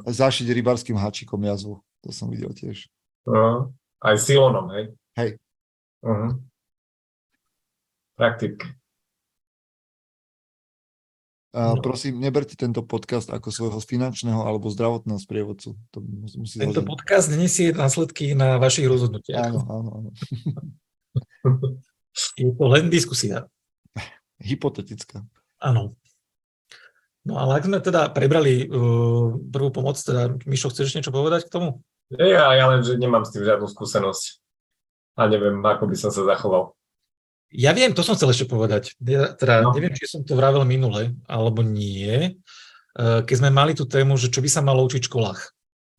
[0.09, 1.81] zašiť rybarským háčikom jazvu.
[2.05, 2.89] To som videl tiež.
[3.29, 3.73] No,
[4.03, 4.93] aj silonom, hej?
[5.17, 5.31] Hej.
[6.03, 6.41] Uh-huh.
[8.15, 8.63] Praktik.
[11.53, 11.85] A No.
[11.85, 15.77] prosím, neberte tento podcast ako svojho finančného alebo zdravotného sprievodcu.
[15.93, 16.89] To mus- musí Tento zaznieť.
[16.89, 19.53] podcast nesie následky na vašich rozhodnutiach.
[19.53, 20.11] Áno, áno, áno.
[22.41, 23.45] Je to len diskusia.
[24.41, 25.29] Hypotetická.
[25.61, 25.93] Áno.
[27.23, 31.53] No ale ak sme teda prebrali uh, prvú pomoc, teda Mišo, chceš niečo povedať k
[31.53, 31.69] tomu?
[32.11, 34.41] Ja, ja len, že nemám s tým žiadnu skúsenosť.
[35.15, 36.73] A neviem, ako by som sa zachoval.
[37.53, 38.97] Ja viem, to som chcel ešte povedať.
[39.05, 39.77] Ja, teda No.
[39.77, 42.41] neviem, či som to vravel minule, alebo nie.
[42.97, 45.41] Uh, keď sme mali tú tému, že čo by sa malo učiť v školách.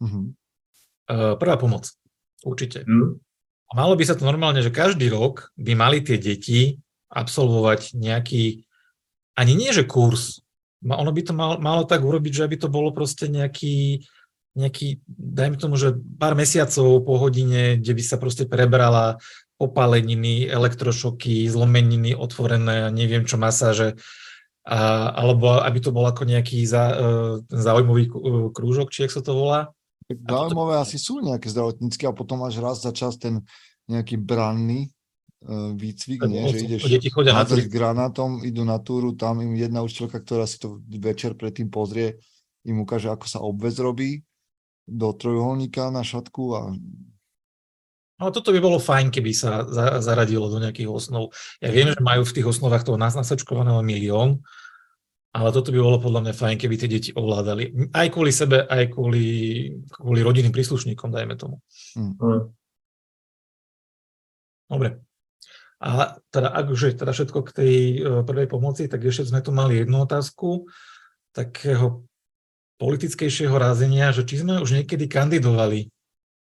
[0.01, 0.21] Mhm.
[1.03, 1.89] Uh, prvá pomoc.
[2.43, 2.83] Určite.
[2.83, 3.19] Hm?
[3.69, 6.77] A malo by sa to normálne, že každý rok by mali tie deti
[7.09, 8.65] absolvovať nejaký,
[9.33, 10.43] ani nie že kurz,
[10.83, 14.03] ono by to mal, malo tak urobiť, že aby to bolo proste nejaký,
[14.53, 19.17] nejaký, dajme tomu, že pár mesiacov po hodine, kde by sa proste prebrala
[19.57, 23.95] popáleniny, elektrošoky, zlomeniny otvorené, neviem čo, masáže,
[24.63, 26.95] a, alebo aby to bol ako nejaký za, e,
[27.51, 28.11] zaujímavý e,
[28.55, 29.71] krúžok, či jak sa to volá.
[30.07, 33.43] Zaujímavé asi sú nejaké zdravotnícke a potom až raz za čas ten
[33.87, 34.91] nejaký branný
[35.47, 36.43] uh, výcvik, nie?
[36.51, 37.67] že ideš Deti chodia na túry.
[37.67, 42.19] granátom, idú na túru, tam im jedna učiteľka, ktorá si to večer predtým pozrie,
[42.63, 44.23] im ukáže, ako sa obvez robí
[44.83, 46.61] do trojuholníka na šatku a
[48.23, 51.35] Ale toto by bolo fajn, keby sa za, zaradilo do nejakých osnov.
[51.59, 54.39] Ja viem, že majú v tých osnovách toho nas- nasačkovaného milión,
[55.35, 57.91] ale toto by bolo podľa mňa fajn, keby tie deti ovládali.
[57.91, 59.27] Aj kvôli sebe, aj kvôli,
[59.91, 61.59] kvôli rodinným príslušníkom, dajme tomu.
[61.99, 62.15] Hm.
[64.71, 65.03] Dobre.
[65.83, 69.43] A teda, ak už je teda všetko k tej e, prvej pomoci, tak ešte sme
[69.43, 70.71] tu mali jednu otázku
[71.35, 72.07] takého
[72.79, 75.91] politickejšieho rázenia, že či sme už niekedy kandidovali,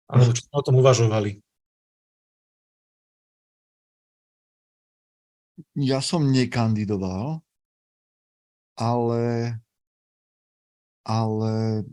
[0.08, 1.44] alebo či sme o tom uvažovali.
[5.74, 7.42] Ja som nekandidoval,
[8.78, 9.58] ale,
[11.02, 11.84] ale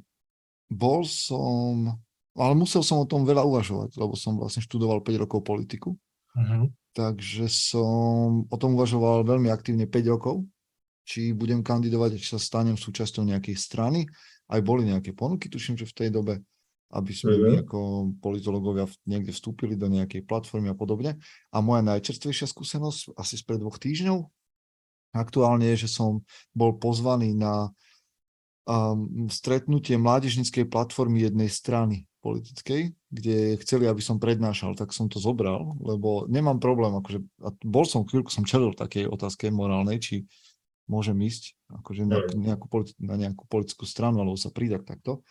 [0.70, 1.97] bol som,
[2.36, 5.97] ale musel som o tom veľa uvažovať, lebo som vlastne študoval 5 rokov politiku,
[6.36, 6.68] Mhm.
[6.91, 10.43] takže som o tom uvažoval veľmi aktívne 5 rokov
[11.05, 14.09] či budem kandidovať, či sa stanem súčasťou nejakej strany.
[14.49, 16.41] Aj boli nejaké ponuky, tuším, že v tej dobe,
[16.93, 17.61] aby sme my Mhm.
[17.65, 17.79] ako
[18.21, 21.17] politológovia niekde vstúpili do nejakej platformy a podobne.
[21.49, 24.29] A moja najčerstvejšia skúsenosť asi spred dvoch týždňov
[25.15, 27.71] aktuálne je, že som bol pozvaný na
[28.67, 35.21] um, stretnutie mládežnickej platformy jednej strany politickej, kde chceli, aby som prednášal, tak som to
[35.21, 40.15] zobral, lebo nemám problém, akože, a bol som, chvíľku som čelil takej otázke morálnej, či
[40.89, 45.21] môžem ísť akože na, nejakú, politi- na nejakú politickú stranu, alebo sa pridať takto.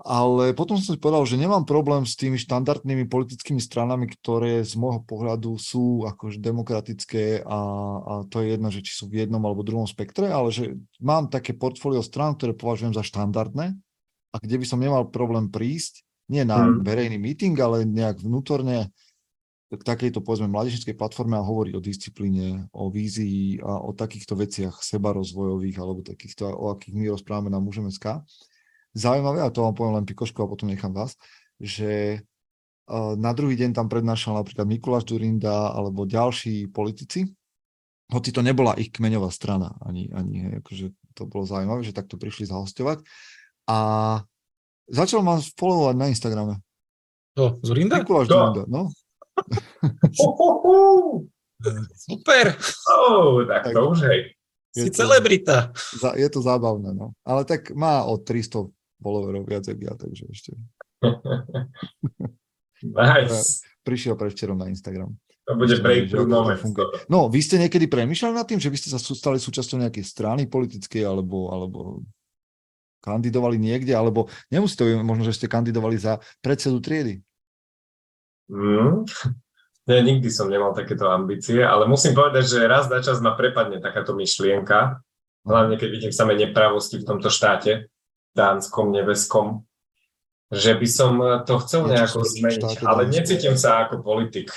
[0.00, 4.74] Ale potom som si povedal, že nemám problém s tými štandardnými politickými stranami, ktoré z
[4.74, 7.58] môjho pohľadu sú akože demokratické a,
[8.00, 11.28] a to je jedno, že či sú v jednom alebo druhom spektre, ale že mám
[11.28, 13.76] také portfólio strán, ktoré považujem za štandardné
[14.32, 16.82] a kde by som nemal problém prísť, nie na Mhm.
[16.82, 18.88] verejný meeting, ale nejak vnútorne
[19.72, 24.84] k takejto, povedzme, mládežnickej platforme a hovoriť o disciplíne, o vízii a o takýchto veciach
[24.84, 28.20] sebarozvojových alebo takýchto, o akých my rozprávame na Môžeme.sk.
[28.92, 31.16] Zaujímavé, a to vám poviem len pikošku a potom nechám vás,
[31.56, 32.20] že
[32.92, 37.24] uh, na druhý deň tam prednášal napríklad Mikuláš Durinda alebo ďalší politici,
[38.12, 40.86] hoci to nebola ich kmeňová strana, ani, ani hej, akože
[41.16, 43.00] to bolo zaujímavé, že takto prišli zahostovať.
[43.72, 43.78] A
[44.92, 46.60] začal ma followovať na Instagrame.
[47.32, 47.96] To, Zurinda?
[48.04, 48.36] Mikuláš To.
[48.36, 48.92] Durinda, no.
[51.94, 52.52] Super,
[52.92, 53.72] Oh, tak Tak.
[53.72, 54.20] to už hej.
[54.76, 55.70] si Je to- celebrita.
[56.00, 57.12] Za, je to zábavné, no.
[57.24, 58.66] Ale tak má od 300
[59.02, 60.54] followerov viac jak ja, takže ešte
[62.82, 63.62] Nice.
[63.86, 65.14] prišiel prevčerom na Instagram.
[65.46, 66.62] To bude breakthrough moment.
[67.10, 70.46] No, vy ste niekedy premýšľali nad tým, že by ste sa stali súčasťou nejakej strany
[70.46, 71.78] politickej alebo, alebo
[73.02, 77.18] kandidovali niekde, alebo nemusí to byť možno, že ste kandidovali za predsedu triedy.
[78.46, 79.02] Mm.
[79.90, 83.82] Nie, nikdy som nemal takéto ambície, ale musím povedať, že raz za čas ma prepadne
[83.82, 85.02] takáto myšlienka,
[85.42, 87.90] hlavne keď vidím samé nepravosti v tomto štáte,
[88.32, 89.64] dánskom, nebeskom,
[90.52, 91.12] že by som
[91.48, 94.52] to chcel nejako zmeniť, ale necítim sa ako politik.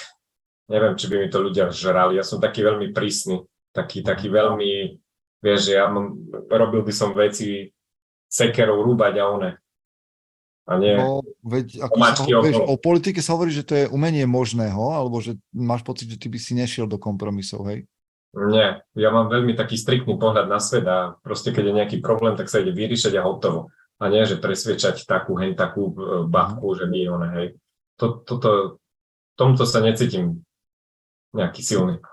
[0.67, 2.17] Neviem, či by mi to ľudia žrali.
[2.17, 4.97] Ja som taký veľmi prísny, taký, taký veľmi,
[5.39, 6.17] vieš, ja mám,
[6.49, 7.69] robil by som veci
[8.25, 9.51] sekerou rúbať a one.
[10.65, 14.25] A nie, No, veď ako sa, vieš, o politike sa hovorí, že to je umenie
[14.25, 17.85] možného, alebo že máš pocit, že ty by si nešiel do kompromisov, hej?
[18.35, 22.35] Nie, ja mám veľmi taký striktný pohľad na svet a proste keď je nejaký problém,
[22.35, 23.71] tak sa ide vyriešať a hotovo.
[23.95, 27.55] A nie, že presviečať takú, hen takú e, babku, že nie ona, hej.
[27.95, 28.83] To, toto,
[29.39, 30.43] tomto sa necítim
[31.31, 32.03] nejaký silný.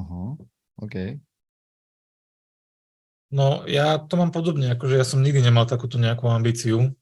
[0.00, 0.40] Aha,
[0.80, 1.20] OK.
[3.36, 6.96] No, ja to mám podobne, akože ja som nikdy nemal takúto nejakú ambíciu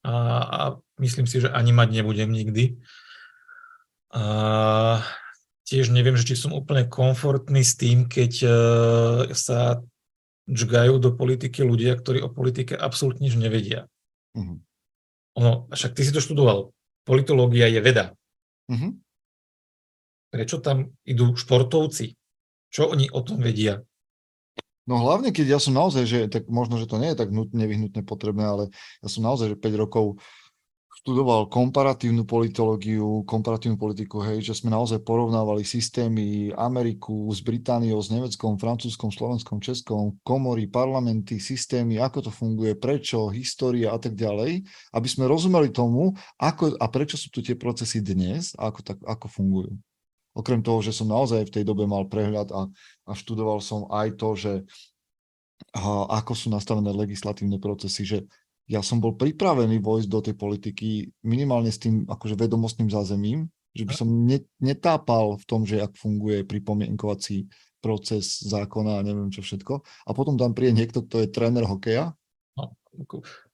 [0.00, 0.14] a,
[0.48, 0.60] a
[0.96, 2.80] myslím si, že ani mať nebudem nikdy.
[4.16, 5.02] A
[5.66, 8.48] tiež neviem, že či som úplne komfortný s tým, keď e,
[9.34, 9.82] sa
[10.46, 13.90] džgajú do politiky ľudia, ktorí o politike absolútne nič nevedia.
[14.38, 14.62] Mhm.
[15.36, 16.72] Ono, však ty si to študoval.
[17.04, 18.14] Politológia je veda.
[18.70, 19.02] Mhm.
[20.32, 22.14] Prečo tam idú športovci?
[22.70, 23.82] Čo oni o tom vedia?
[24.86, 27.50] No hlavne, keď ja som naozaj, že tak možno, že to nie je tak nut-
[27.50, 28.64] nevyhnutne potrebné, ale
[29.02, 30.22] ja som naozaj, že 5 rokov
[31.06, 38.10] študoval komparatívnu politológiu, komparatívnu politiku, hej, že sme naozaj porovnávali systémy Ameriku s Britániou, s
[38.10, 44.66] Nemeckom, Francúzskom, Slovenskom, Českom, komory, parlamenty, systémy, ako to funguje, prečo, história a tak ďalej,
[44.66, 46.10] aby sme rozumeli tomu,
[46.42, 49.78] ako a prečo sú tu tie procesy dnes a ako, tak, ako fungujú.
[50.34, 52.66] Okrem toho, že som naozaj v tej dobe mal prehľad a,
[53.06, 54.52] a študoval som aj to, že
[55.70, 58.18] a, ako sú nastavené legislatívne procesy, že
[58.66, 60.88] ja som bol pripravený vojsť do tej politiky
[61.22, 63.46] minimálne s tým akože vedomostným zázemím,
[63.76, 67.46] že by som ne, netápal v tom, že ak funguje pripomienkovací
[67.78, 69.86] proces zákona a neviem čo všetko.
[70.08, 72.18] A potom tam príde niekto, kto je tréner hokeja.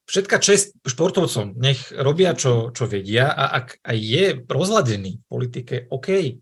[0.09, 5.75] Všetka čest športovcom, nech robia, čo, čo vedia a ak aj je rozladený v politike,
[5.93, 6.41] OK.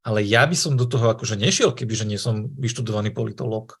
[0.00, 3.76] Ale ja by som do toho akože nešiel, kebyže nie som vyštudovaný politológ.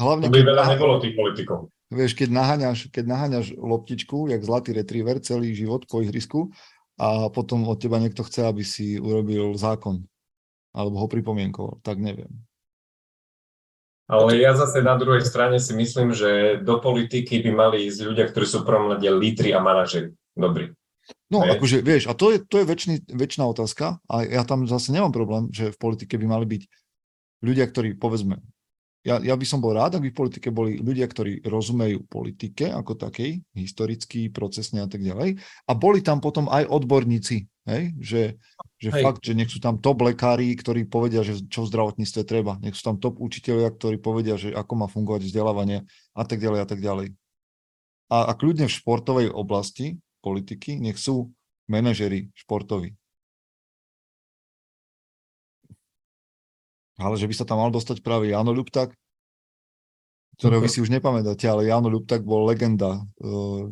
[0.00, 1.75] Hlavne, To by veľa nebolo tých politikov.
[1.96, 6.52] Vieš, keď, naháňaš, keď naháňaš loptičku, jak zlatý retriever, celý život po ihrisku
[7.00, 10.04] a potom od teba niekto chce, aby si urobil zákon
[10.76, 12.28] alebo ho pripomienkoval, tak neviem.
[14.06, 18.30] Ale ja zase na druhej strane si myslím, že do politiky by mali ísť ľudia,
[18.30, 20.14] ktorí sú prvom rade lídri a manažeri.
[20.36, 20.70] Dobrí.
[21.26, 21.58] No, Hej.
[21.58, 25.10] akože, vieš, a to je, to je väčší, väčšiná otázka a ja tam zase nemám
[25.10, 26.62] problém, že v politike by mali byť
[27.42, 28.38] ľudia, ktorí, povedzme,
[29.06, 32.74] ja, ja by som bol rád, ak by v politike boli ľudia, ktorí rozumejú politike
[32.74, 37.94] ako takej, historicky, procesne a tak ďalej, a boli tam potom aj odborníci, hej?
[38.02, 38.22] Že,
[38.82, 39.02] že Hej.
[39.06, 42.58] fakt, že nech sú tam top lekári, ktorí povedia, že čo v zdravotníctve treba.
[42.58, 46.60] Nech sú tam top učiteľia, ktorí povedia, že ako má fungovať vzdelávanie a tak ďalej
[46.60, 47.06] a tak ďalej.
[48.10, 51.30] A, a kľudne v športovej oblasti politiky nech sú
[51.70, 52.94] manažeri športoví.
[56.96, 58.96] Ale že by sa tam mal dostať práve Jano Ľuptak,
[60.36, 63.00] ktorého vy si už nepamätáte, ale Jano Ľuptak bol legenda.
[63.20, 63.68] uh,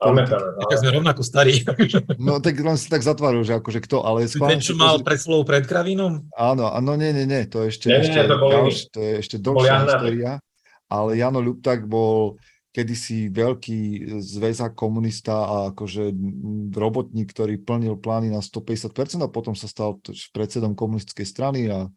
[0.00, 0.64] Pamätáme, no.
[0.64, 1.60] Tak sme rovnako starí.
[2.16, 5.20] No tak len si tak zatváril, že akože kto, ale Ten, čo mal pozri- pred
[5.20, 6.24] slovo pred kravínom?
[6.32, 8.56] Áno, áno, nie, nie, nie, to je ešte, Nie, nie, ešte to bol iný.
[8.56, 10.30] ďalš- to je ešte dlhšia história,
[10.88, 12.40] ale Jano Ľuptak bol
[12.70, 13.80] kedysi veľký
[14.22, 16.14] zväzák komunista a akože
[16.70, 19.98] robotník, ktorý plnil plány na 150% a potom sa stal
[20.30, 21.90] predsedom komunistickej strany a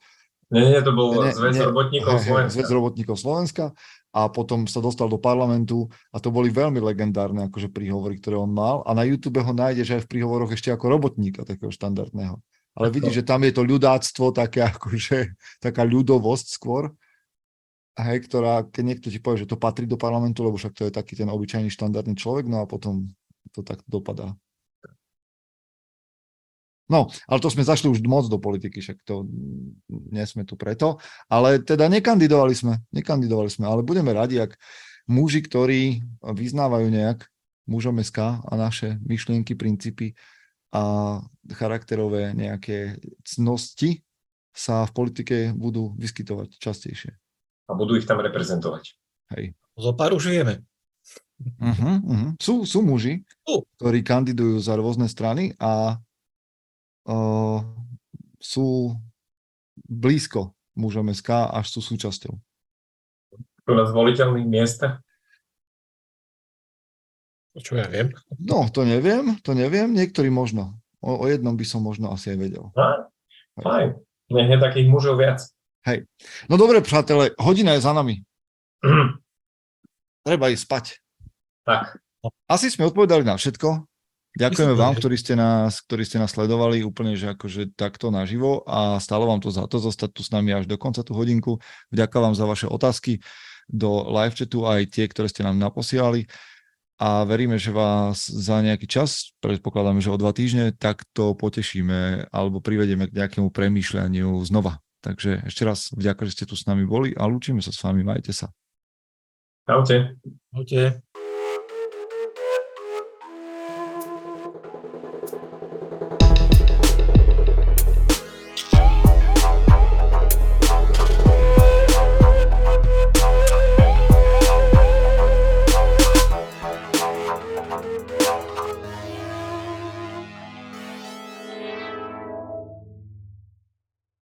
[0.52, 2.56] Nie, nie, to bol Nie, Zväz robotníkov hej, Slovenska.
[2.56, 3.66] Zväz robotníkov Slovenska
[4.14, 8.52] a potom sa dostal do parlamentu a to boli veľmi legendárne akože príhovory, ktoré on
[8.52, 12.38] mal a na YouTube ho nájdeš aj v príhovoroch ešte ako robotníka takého štandardného.
[12.74, 16.94] Ale vidíš, že tam je to ľudáctvo, také akože, taká ľudovosť skôr,
[17.98, 20.92] hej, ktorá, keď niekto ti povie, že to patrí do parlamentu, lebo však to je
[20.94, 23.14] taký ten obyčajný štandardný človek, no a potom
[23.54, 24.34] to tak dopadá.
[26.92, 29.24] No, ale to sme zašli už moc do politiky, však to
[29.88, 31.00] nie sme tu preto.
[31.32, 34.60] Ale teda nekandidovali sme, nekandidovali sme, ale budeme radi, ak
[35.08, 37.24] muži, ktorí vyznávajú nejak
[37.72, 40.12] mužom SK a naše myšlienky, princípy
[40.76, 41.20] a
[41.56, 44.04] charakterové nejaké cnosti
[44.54, 47.12] sa v politike budú vyskytovať častejšie.
[47.70, 48.94] A budú ich tam reprezentovať.
[49.34, 49.56] Hej.
[49.80, 50.62] Zo pár už vieme.
[51.42, 52.30] Uh-huh, uh-huh.
[52.38, 53.66] Sú, sú muži, Sú.
[53.80, 55.98] ktorí kandidujú za rôzne strany a
[57.08, 57.60] uh,
[58.40, 58.96] sú
[59.88, 62.34] blízko mužom SK, až sú súčasťou.
[63.64, 65.00] Sú na zvoliteľných miestach.
[67.54, 68.10] Čo ja viem.
[68.42, 70.74] No, to neviem, to neviem, niektorí možno.
[71.06, 72.66] O, o jednom by som možno asi aj vedel.
[72.74, 73.08] No,
[73.62, 73.94] fajn.
[74.34, 75.46] Nech je takých mužov viac.
[76.50, 78.24] No dobre, přátelé, hodina je za nami.
[80.28, 80.86] Treba ísť spať.
[81.68, 82.00] tak,
[82.48, 83.84] Asi sme odpovedali na všetko.
[84.34, 88.98] Ďakujeme vám, ktorí ste, nás, ktorí ste nás sledovali úplne, že akože takto naživo a
[88.98, 91.62] stalo vám to za to zostať tu s nami až do konca tú hodinku.
[91.94, 93.22] Vďaka vám za vaše otázky
[93.70, 96.26] do live chatu aj tie, ktoré ste nám naposielali
[96.98, 102.58] a veríme, že vás za nejaký čas, predpokladáme, že o dva týždne, takto potešíme alebo
[102.58, 104.82] privedieme k nejakému premýšľaniu znova.
[105.04, 108.02] Takže ešte raz vďaka, že ste tu s nami boli a lúčime sa s vami,
[108.02, 108.50] majte sa.
[109.68, 110.18] čaute.
[110.56, 111.13] Čaute.